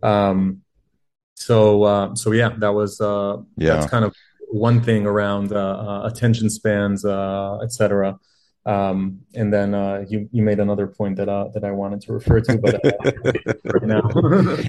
um, 0.03 0.62
so 1.45 1.83
uh, 1.85 2.15
so 2.15 2.33
yeah 2.33 2.51
that 2.59 2.75
was 2.75 3.01
uh, 3.01 3.37
yeah 3.57 3.75
that's 3.75 3.91
kind 3.91 4.05
of 4.05 4.15
one 4.49 4.83
thing 4.83 5.07
around 5.07 5.53
uh, 5.53 5.57
uh 5.59 6.09
attention 6.11 6.51
spans 6.51 7.05
uh, 7.05 7.59
etc 7.63 8.19
um, 8.65 9.21
and 9.35 9.53
then 9.53 9.75
uh, 9.75 10.05
you 10.09 10.29
you 10.33 10.43
made 10.43 10.61
another 10.61 10.87
point 10.87 11.17
that 11.17 11.29
uh, 11.29 11.49
that 11.49 11.65
I 11.65 11.73
wanted 11.73 12.01
to 12.03 12.13
refer 12.13 12.41
to, 12.43 12.59
but 12.59 12.75
uh, 12.75 13.81
now 13.83 14.09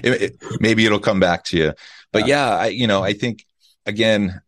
it, 0.02 0.22
it, 0.22 0.36
maybe 0.60 0.84
it'll 0.84 0.98
come 0.98 1.20
back 1.20 1.44
to 1.44 1.56
you. 1.56 1.72
But 2.10 2.26
yeah, 2.26 2.48
yeah 2.48 2.56
I, 2.56 2.66
you 2.68 2.88
know, 2.88 3.04
I 3.04 3.12
think 3.12 3.46
again, 3.86 4.42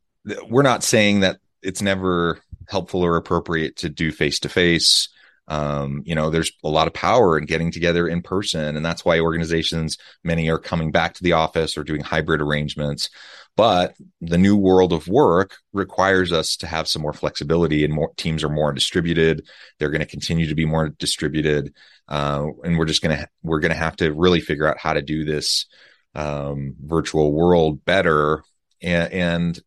we're 0.49 0.63
not 0.63 0.83
saying 0.83 1.21
that 1.21 1.39
it's 1.63 1.81
never 1.81 2.41
helpful 2.69 3.03
or 3.03 3.17
appropriate 3.17 3.77
to 3.77 3.89
do 3.89 4.11
face 4.11 4.41
to 4.41 4.49
face. 4.49 5.09
You 5.49 6.15
know, 6.15 6.31
there's 6.31 6.53
a 6.65 6.69
lot 6.69 6.87
of 6.87 6.95
power 6.95 7.39
in 7.39 7.47
getting 7.47 7.71
together 7.71 8.09
in 8.09 8.23
person. 8.23 8.77
And 8.77 8.85
that's 8.85 9.05
why 9.05 9.21
organizations, 9.21 9.99
many 10.25 10.51
are 10.51 10.59
coming 10.59 10.91
back 10.91 11.15
to 11.15 11.23
the 11.23 11.33
office 11.33 11.77
or 11.77 11.85
doing 11.85 12.03
hybrid 12.03 12.41
arrangements. 12.41 13.11
But 13.57 13.95
the 14.21 14.39
new 14.39 14.57
world 14.57 14.93
of 14.93 15.09
work 15.09 15.57
requires 15.73 16.31
us 16.33 16.57
to 16.59 16.67
have 16.67 16.89
some 16.89 17.03
more 17.03 17.15
flexibility 17.15 17.85
and 17.85 17.95
more 17.95 18.13
teams 18.17 18.45
are 18.45 18.51
more 18.51 18.73
distributed. 18.73 19.47
They're 19.79 19.91
going 19.91 20.01
to 20.01 20.07
continue 20.07 20.49
to 20.49 20.55
be 20.55 20.67
more 20.67 20.91
distributed. 20.91 21.75
Uh, 22.09 22.49
and 22.65 22.77
we're 22.77 22.85
just 22.85 23.03
going 23.03 23.17
to, 23.17 23.29
we're 23.43 23.61
going 23.61 23.73
to 23.73 23.79
have 23.79 23.97
to 23.97 24.13
really 24.13 24.41
figure 24.41 24.69
out 24.69 24.79
how 24.79 24.93
to 24.93 25.03
do 25.03 25.25
this 25.25 25.67
um, 26.15 26.75
virtual 26.81 27.33
world 27.33 27.85
better. 27.85 28.43
And, 28.83 29.13
and 29.13 29.61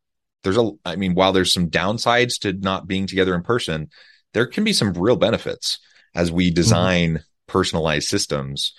there's 0.43 0.57
a 0.57 0.71
i 0.85 0.95
mean 0.95 1.13
while 1.15 1.33
there's 1.33 1.53
some 1.53 1.69
downsides 1.69 2.39
to 2.39 2.53
not 2.53 2.87
being 2.87 3.07
together 3.07 3.35
in 3.35 3.43
person 3.43 3.89
there 4.33 4.45
can 4.45 4.63
be 4.63 4.73
some 4.73 4.93
real 4.93 5.15
benefits 5.15 5.79
as 6.15 6.31
we 6.31 6.47
mm-hmm. 6.47 6.55
design 6.55 7.09
mm-hmm. 7.09 7.23
personalized 7.47 8.07
systems 8.07 8.73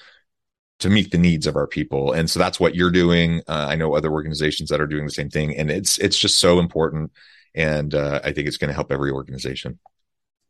to 0.78 0.88
meet 0.88 1.10
the 1.10 1.18
needs 1.18 1.46
of 1.46 1.56
our 1.56 1.66
people 1.66 2.12
and 2.12 2.30
so 2.30 2.38
that's 2.38 2.58
what 2.58 2.74
you're 2.74 2.90
doing 2.90 3.40
uh, 3.48 3.66
i 3.68 3.76
know 3.76 3.94
other 3.94 4.10
organizations 4.10 4.70
that 4.70 4.80
are 4.80 4.86
doing 4.86 5.04
the 5.04 5.10
same 5.10 5.30
thing 5.30 5.56
and 5.56 5.70
it's 5.70 5.98
it's 5.98 6.18
just 6.18 6.38
so 6.38 6.58
important 6.58 7.12
and 7.54 7.94
uh, 7.94 8.20
i 8.24 8.32
think 8.32 8.48
it's 8.48 8.56
going 8.56 8.68
to 8.68 8.74
help 8.74 8.90
every 8.90 9.10
organization 9.10 9.78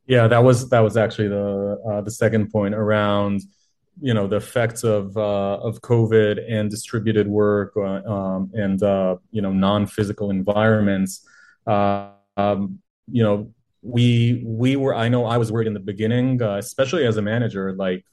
yeah 0.07 0.29
that 0.29 0.45
was 0.45 0.69
that 0.71 0.81
was 0.81 0.97
actually 0.97 1.29
the 1.29 1.81
uh, 1.89 2.01
the 2.03 2.11
second 2.11 2.51
point 2.51 2.75
around 2.75 3.43
you 4.01 4.15
know 4.15 4.27
the 4.27 4.37
effects 4.37 4.83
of 4.83 5.17
uh, 5.17 5.59
of 5.59 5.81
COVID 5.81 6.41
and 6.49 6.71
distributed 6.71 7.29
work 7.29 7.73
uh, 7.77 8.03
um, 8.11 8.51
and 8.55 8.83
uh, 8.83 9.17
you 9.31 9.43
know 9.43 9.53
non 9.53 9.87
physical 9.87 10.31
environments. 10.31 11.27
Um, 11.67 12.79
you 13.13 13.23
know, 13.23 13.53
we 13.83 14.43
we 14.45 14.77
were. 14.77 14.95
I 14.95 15.09
know 15.09 15.25
I 15.25 15.39
was 15.39 15.51
worried 15.51 15.67
in 15.67 15.75
the 15.75 15.81
beginning, 15.81 16.43
uh, 16.43 16.57
especially 16.57 17.07
as 17.07 17.17
a 17.17 17.23
manager, 17.23 17.73
like 17.73 18.05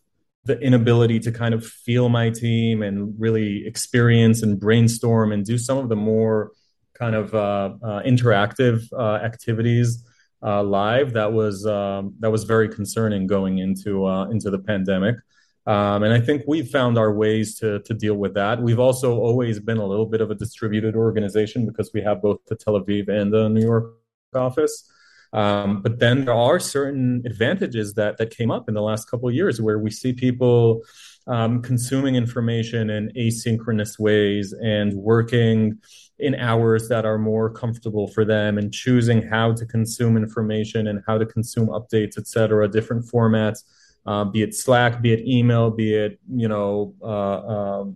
the 0.46 0.60
inability 0.60 1.20
to 1.20 1.32
kind 1.32 1.54
of 1.54 1.66
feel 1.66 2.10
my 2.10 2.30
team 2.30 2.82
and 2.82 3.14
really 3.20 3.68
experience 3.68 4.44
and 4.44 4.60
brainstorm 4.60 5.32
and 5.32 5.46
do 5.46 5.58
some 5.58 5.78
of 5.78 5.90
the 5.90 5.96
more 5.96 6.52
kind 6.94 7.16
of 7.16 7.36
uh, 7.36 8.02
interactive 8.06 8.82
activities. 9.24 10.04
live 10.42 11.14
that 11.14 11.34
was 11.34 11.66
um, 11.66 12.16
that 12.20 12.32
was 12.32 12.46
very 12.46 12.70
concerning 12.70 13.28
going 13.28 13.58
into 13.58 14.08
into 14.32 14.50
the 14.50 14.60
pandemic. 14.60 15.16
Um, 15.68 16.04
and 16.04 16.14
I 16.14 16.22
think 16.22 16.44
we've 16.48 16.70
found 16.70 16.98
our 16.98 17.12
ways 17.12 17.60
to, 17.60 17.80
to 17.80 17.94
deal 17.94 18.14
with 18.14 18.34
that. 18.36 18.62
We've 18.62 18.80
also 18.80 19.18
always 19.18 19.60
been 19.60 19.80
a 19.80 19.86
little 19.86 20.06
bit 20.06 20.22
of 20.22 20.32
a 20.32 20.36
distributed 20.36 20.96
organization 20.96 21.66
because 21.66 21.92
we 21.94 22.02
have 22.04 22.22
both 22.22 22.40
the 22.46 22.56
Tel 22.56 22.80
Aviv 22.80 23.10
and 23.10 23.34
the 23.34 23.50
New 23.50 23.62
York 23.62 23.92
office. 24.34 24.90
Um, 25.34 25.82
but 25.82 26.00
then 26.00 26.26
there 26.26 26.34
are 26.34 26.60
certain 26.60 27.24
advantages 27.26 27.94
that 27.96 28.18
that 28.18 28.30
came 28.36 28.52
up 28.52 28.70
in 28.70 28.76
the 28.76 28.82
last 28.82 29.10
couple 29.10 29.28
of 29.28 29.36
years 29.36 29.62
where 29.62 29.80
we 29.80 29.92
see 29.92 30.14
people 30.14 30.82
um, 31.28 31.62
consuming 31.62 32.16
information 32.16 32.90
in 32.90 33.12
asynchronous 33.18 34.00
ways 34.00 34.54
and 34.54 34.94
working 34.94 35.80
in 36.20 36.34
hours 36.36 36.88
that 36.88 37.06
are 37.06 37.18
more 37.18 37.50
comfortable 37.50 38.08
for 38.08 38.24
them 38.24 38.58
and 38.58 38.74
choosing 38.74 39.22
how 39.22 39.54
to 39.54 39.66
consume 39.66 40.18
information 40.18 40.88
and 40.88 41.04
how 41.06 41.18
to 41.18 41.26
consume 41.26 41.68
updates, 41.68 42.18
et 42.18 42.28
cetera, 42.28 42.68
different 42.68 43.06
formats 43.06 43.64
uh, 44.08 44.24
be 44.24 44.42
it 44.42 44.56
Slack, 44.56 45.02
be 45.02 45.12
it 45.12 45.28
email, 45.28 45.70
be 45.70 45.94
it 45.94 46.20
you 46.34 46.48
know 46.48 46.96
uh, 47.04 47.82
um, 47.82 47.94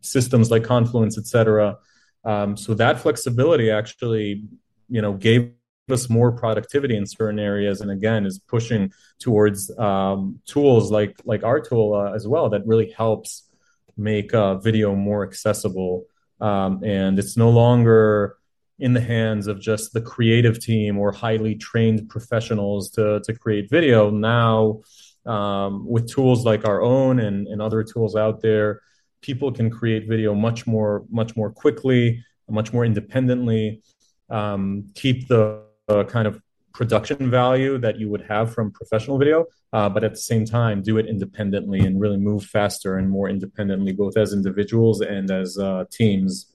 systems 0.00 0.50
like 0.50 0.64
Confluence, 0.64 1.16
etc. 1.16 1.78
Um, 2.24 2.56
so 2.56 2.74
that 2.74 3.00
flexibility 3.00 3.70
actually, 3.70 4.44
you 4.90 5.00
know, 5.00 5.12
gave 5.14 5.52
us 5.92 6.08
more 6.10 6.32
productivity 6.32 6.96
in 6.96 7.06
certain 7.06 7.38
areas, 7.38 7.80
and 7.80 7.90
again, 7.90 8.26
is 8.26 8.38
pushing 8.38 8.92
towards 9.18 9.76
um, 9.78 10.40
tools 10.46 10.90
like 10.90 11.20
like 11.24 11.44
our 11.44 11.60
tool 11.60 11.94
uh, 11.94 12.12
as 12.14 12.26
well 12.26 12.48
that 12.50 12.66
really 12.66 12.90
helps 12.90 13.48
make 13.96 14.34
uh, 14.34 14.56
video 14.56 14.94
more 14.94 15.22
accessible. 15.22 16.04
Um, 16.40 16.82
and 16.82 17.18
it's 17.18 17.36
no 17.36 17.50
longer 17.50 18.36
in 18.78 18.94
the 18.94 19.00
hands 19.00 19.46
of 19.46 19.60
just 19.60 19.92
the 19.92 20.00
creative 20.00 20.58
team 20.58 20.98
or 20.98 21.12
highly 21.12 21.54
trained 21.54 22.08
professionals 22.08 22.90
to 22.90 23.20
to 23.24 23.32
create 23.34 23.70
video. 23.70 24.10
Now 24.10 24.80
um, 25.24 25.86
with 25.86 26.10
tools 26.10 26.44
like 26.44 26.64
our 26.64 26.82
own 26.82 27.20
and, 27.20 27.46
and 27.46 27.62
other 27.62 27.84
tools 27.84 28.16
out 28.16 28.40
there, 28.40 28.80
people 29.20 29.52
can 29.52 29.70
create 29.70 30.08
video 30.08 30.34
much 30.34 30.66
more 30.66 31.04
much 31.10 31.36
more 31.36 31.50
quickly, 31.50 32.24
much 32.48 32.72
more 32.72 32.84
independently. 32.84 33.82
Um, 34.28 34.90
keep 34.94 35.28
the 35.28 35.62
uh, 35.88 36.04
kind 36.04 36.26
of 36.26 36.40
production 36.72 37.30
value 37.30 37.78
that 37.78 37.98
you 37.98 38.08
would 38.08 38.22
have 38.22 38.54
from 38.54 38.70
professional 38.70 39.18
video, 39.18 39.46
uh, 39.72 39.88
but 39.88 40.04
at 40.04 40.12
the 40.12 40.20
same 40.20 40.44
time, 40.44 40.82
do 40.82 40.98
it 40.98 41.06
independently 41.06 41.80
and 41.80 42.00
really 42.00 42.16
move 42.16 42.44
faster 42.44 42.96
and 42.98 43.10
more 43.10 43.28
independently, 43.28 43.92
both 43.92 44.16
as 44.16 44.32
individuals 44.32 45.00
and 45.00 45.30
as 45.30 45.58
uh, 45.58 45.84
teams. 45.90 46.54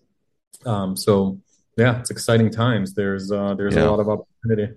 Um, 0.65 0.95
so, 0.97 1.39
yeah, 1.77 1.99
it's 1.99 2.09
exciting 2.09 2.49
times. 2.49 2.93
There's 2.93 3.31
uh, 3.31 3.53
there's 3.55 3.75
yeah. 3.75 3.83
a 3.83 3.89
lot 3.89 3.99
of 3.99 4.09
opportunity. 4.09 4.73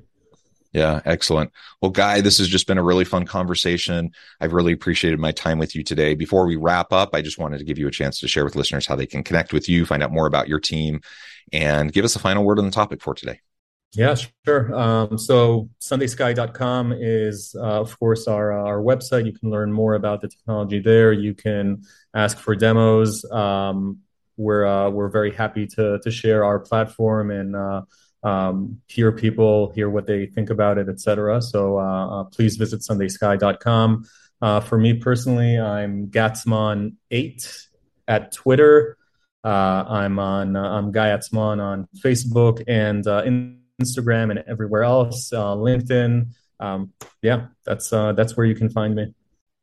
Yeah, 0.73 1.01
excellent. 1.05 1.51
Well, 1.83 1.91
Guy, 1.91 2.21
this 2.21 2.39
has 2.39 2.47
just 2.47 2.69
been 2.69 2.79
a 2.79 2.83
really 2.83 3.05
fun 3.05 3.27
conversation. 3.27 4.13
I've 4.41 4.53
really 4.53 4.73
appreciated 4.73 5.19
my 5.19 5.33
time 5.33 5.59
with 5.59 5.75
you 5.75 5.83
today. 5.83 6.15
Before 6.15 6.47
we 6.47 6.55
wrap 6.55 6.93
up, 6.93 7.11
I 7.13 7.23
just 7.23 7.39
wanted 7.39 7.59
to 7.59 7.65
give 7.65 7.77
you 7.77 7.89
a 7.89 7.91
chance 7.91 8.21
to 8.21 8.29
share 8.29 8.45
with 8.45 8.55
listeners 8.55 8.87
how 8.87 8.95
they 8.95 9.07
can 9.07 9.25
connect 9.25 9.53
with 9.53 9.69
you, 9.69 9.85
find 9.85 10.03
out 10.03 10.13
more 10.13 10.27
about 10.27 10.49
your 10.49 10.61
team, 10.61 11.01
and 11.53 11.93
give 11.93 12.05
us 12.05 12.15
a 12.15 12.21
final 12.21 12.45
word 12.45 12.61
on 12.61 12.67
the 12.67 12.71
topic 12.71 13.03
for 13.03 13.15
today. 13.15 13.41
Yeah, 13.92 14.14
sure. 14.44 14.72
Um, 14.72 15.18
so 15.18 15.68
sundaysky.com 15.81 16.94
is, 16.96 17.57
uh, 17.59 17.81
of 17.81 17.98
course, 17.98 18.29
our, 18.29 18.53
our 18.53 18.79
website. 18.81 19.26
You 19.26 19.33
can 19.33 19.50
learn 19.50 19.72
more 19.72 19.94
about 19.94 20.20
the 20.20 20.29
technology 20.29 20.79
there. 20.79 21.12
You 21.12 21.35
can 21.35 21.83
ask 22.14 22.38
for 22.38 22.55
demos. 22.55 23.29
Um, 23.31 23.98
we're, 24.37 24.64
uh, 24.64 24.90
we're 24.90 25.09
very 25.09 25.33
happy 25.33 25.66
to, 25.66 25.98
to 25.98 26.11
share 26.11 26.44
our 26.44 26.61
platform 26.61 27.33
and 27.33 27.57
uh, 27.57 27.83
um, 28.22 28.81
hear 28.87 29.11
people, 29.11 29.72
hear 29.72 29.90
what 29.90 30.07
they 30.07 30.26
think 30.26 30.50
about 30.50 30.79
it, 30.79 30.88
etc. 30.88 31.42
So 31.42 31.79
uh, 31.79 32.20
uh, 32.20 32.24
please 32.24 32.57
visit 32.57 32.81
sundaysky.com. 32.81 34.05
Uh, 34.40 34.61
for 34.61 34.79
me 34.79 34.94
personally, 34.94 35.59
I'm 35.59 36.07
Gatsmon8 36.09 37.66
at 38.07 38.33
Twitter. 38.33 38.96
Uh, 39.42 39.85
I'm 39.88 40.18
on 40.18 40.55
uh, 40.55 40.62
I'm 40.62 40.92
Guy 40.92 41.11
on 41.12 41.88
Facebook 42.05 42.62
and 42.68 43.07
uh, 43.07 43.22
Instagram 43.81 44.31
and 44.31 44.45
everywhere 44.47 44.85
else, 44.85 45.31
LinkedIn. 45.31 46.29
Um, 46.61 46.93
yeah, 47.23 47.47
that's 47.64 47.90
that's 47.90 48.37
where 48.37 48.47
you 48.47 48.55
can 48.55 48.69
find 48.69 48.95
me. 48.95 49.14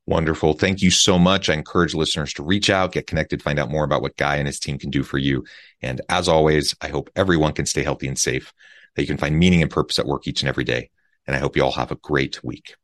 Wonderful. 0.08 0.54
Thank 0.54 0.82
you 0.82 0.90
so 0.90 1.20
much. 1.20 1.50
I 1.50 1.54
encourage 1.54 1.94
listeners 1.94 2.34
to 2.36 2.44
reach 2.44 2.70
out, 2.70 2.94
get 2.94 3.08
connected, 3.08 3.44
find 3.44 3.60
out 3.60 3.70
more 3.70 3.84
about 3.84 4.02
what 4.02 4.16
Guy 4.16 4.38
and 4.38 4.48
his 4.48 4.58
team 4.58 4.80
can 4.80 4.90
do 4.90 5.04
for 5.04 5.18
you. 5.18 5.44
And 5.82 6.00
as 6.08 6.30
always, 6.30 6.74
I 6.82 6.88
hope 6.88 7.10
everyone 7.14 7.52
can 7.52 7.66
stay 7.66 7.84
healthy 7.84 8.08
and 8.08 8.18
safe, 8.18 8.54
that 8.96 9.02
you 9.02 9.08
can 9.08 9.18
find 9.18 9.38
meaning 9.38 9.62
and 9.62 9.70
purpose 9.70 10.00
at 10.00 10.06
work 10.06 10.26
each 10.26 10.42
and 10.42 10.48
every 10.48 10.64
day. 10.64 10.92
And 11.26 11.36
I 11.36 11.40
hope 11.40 11.58
you 11.58 11.64
all 11.64 11.74
have 11.74 11.92
a 11.92 11.98
great 11.98 12.42
week. 12.42 12.76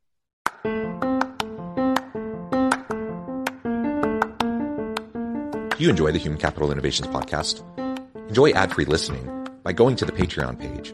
Do 5.69 5.79
you 5.79 5.89
enjoy 5.89 6.11
the 6.11 6.19
Human 6.19 6.39
Capital 6.39 6.73
Innovations 6.73 7.07
podcast? 7.07 7.63
Enjoy 8.27 8.51
ad 8.51 8.73
free 8.73 8.85
listening 8.85 9.47
by 9.63 9.71
going 9.71 9.95
to 9.95 10.03
the 10.05 10.11
Patreon 10.11 10.59
page. 10.59 10.93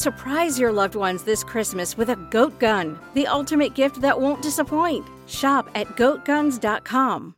Surprise 0.00 0.58
your 0.58 0.72
loved 0.72 0.94
ones 0.94 1.22
this 1.24 1.44
Christmas 1.44 1.94
with 1.94 2.08
a 2.08 2.16
goat 2.30 2.58
gun, 2.58 2.98
the 3.12 3.26
ultimate 3.26 3.74
gift 3.74 4.00
that 4.00 4.18
won't 4.18 4.40
disappoint. 4.40 5.06
Shop 5.26 5.68
at 5.74 5.88
goatguns.com. 5.88 7.34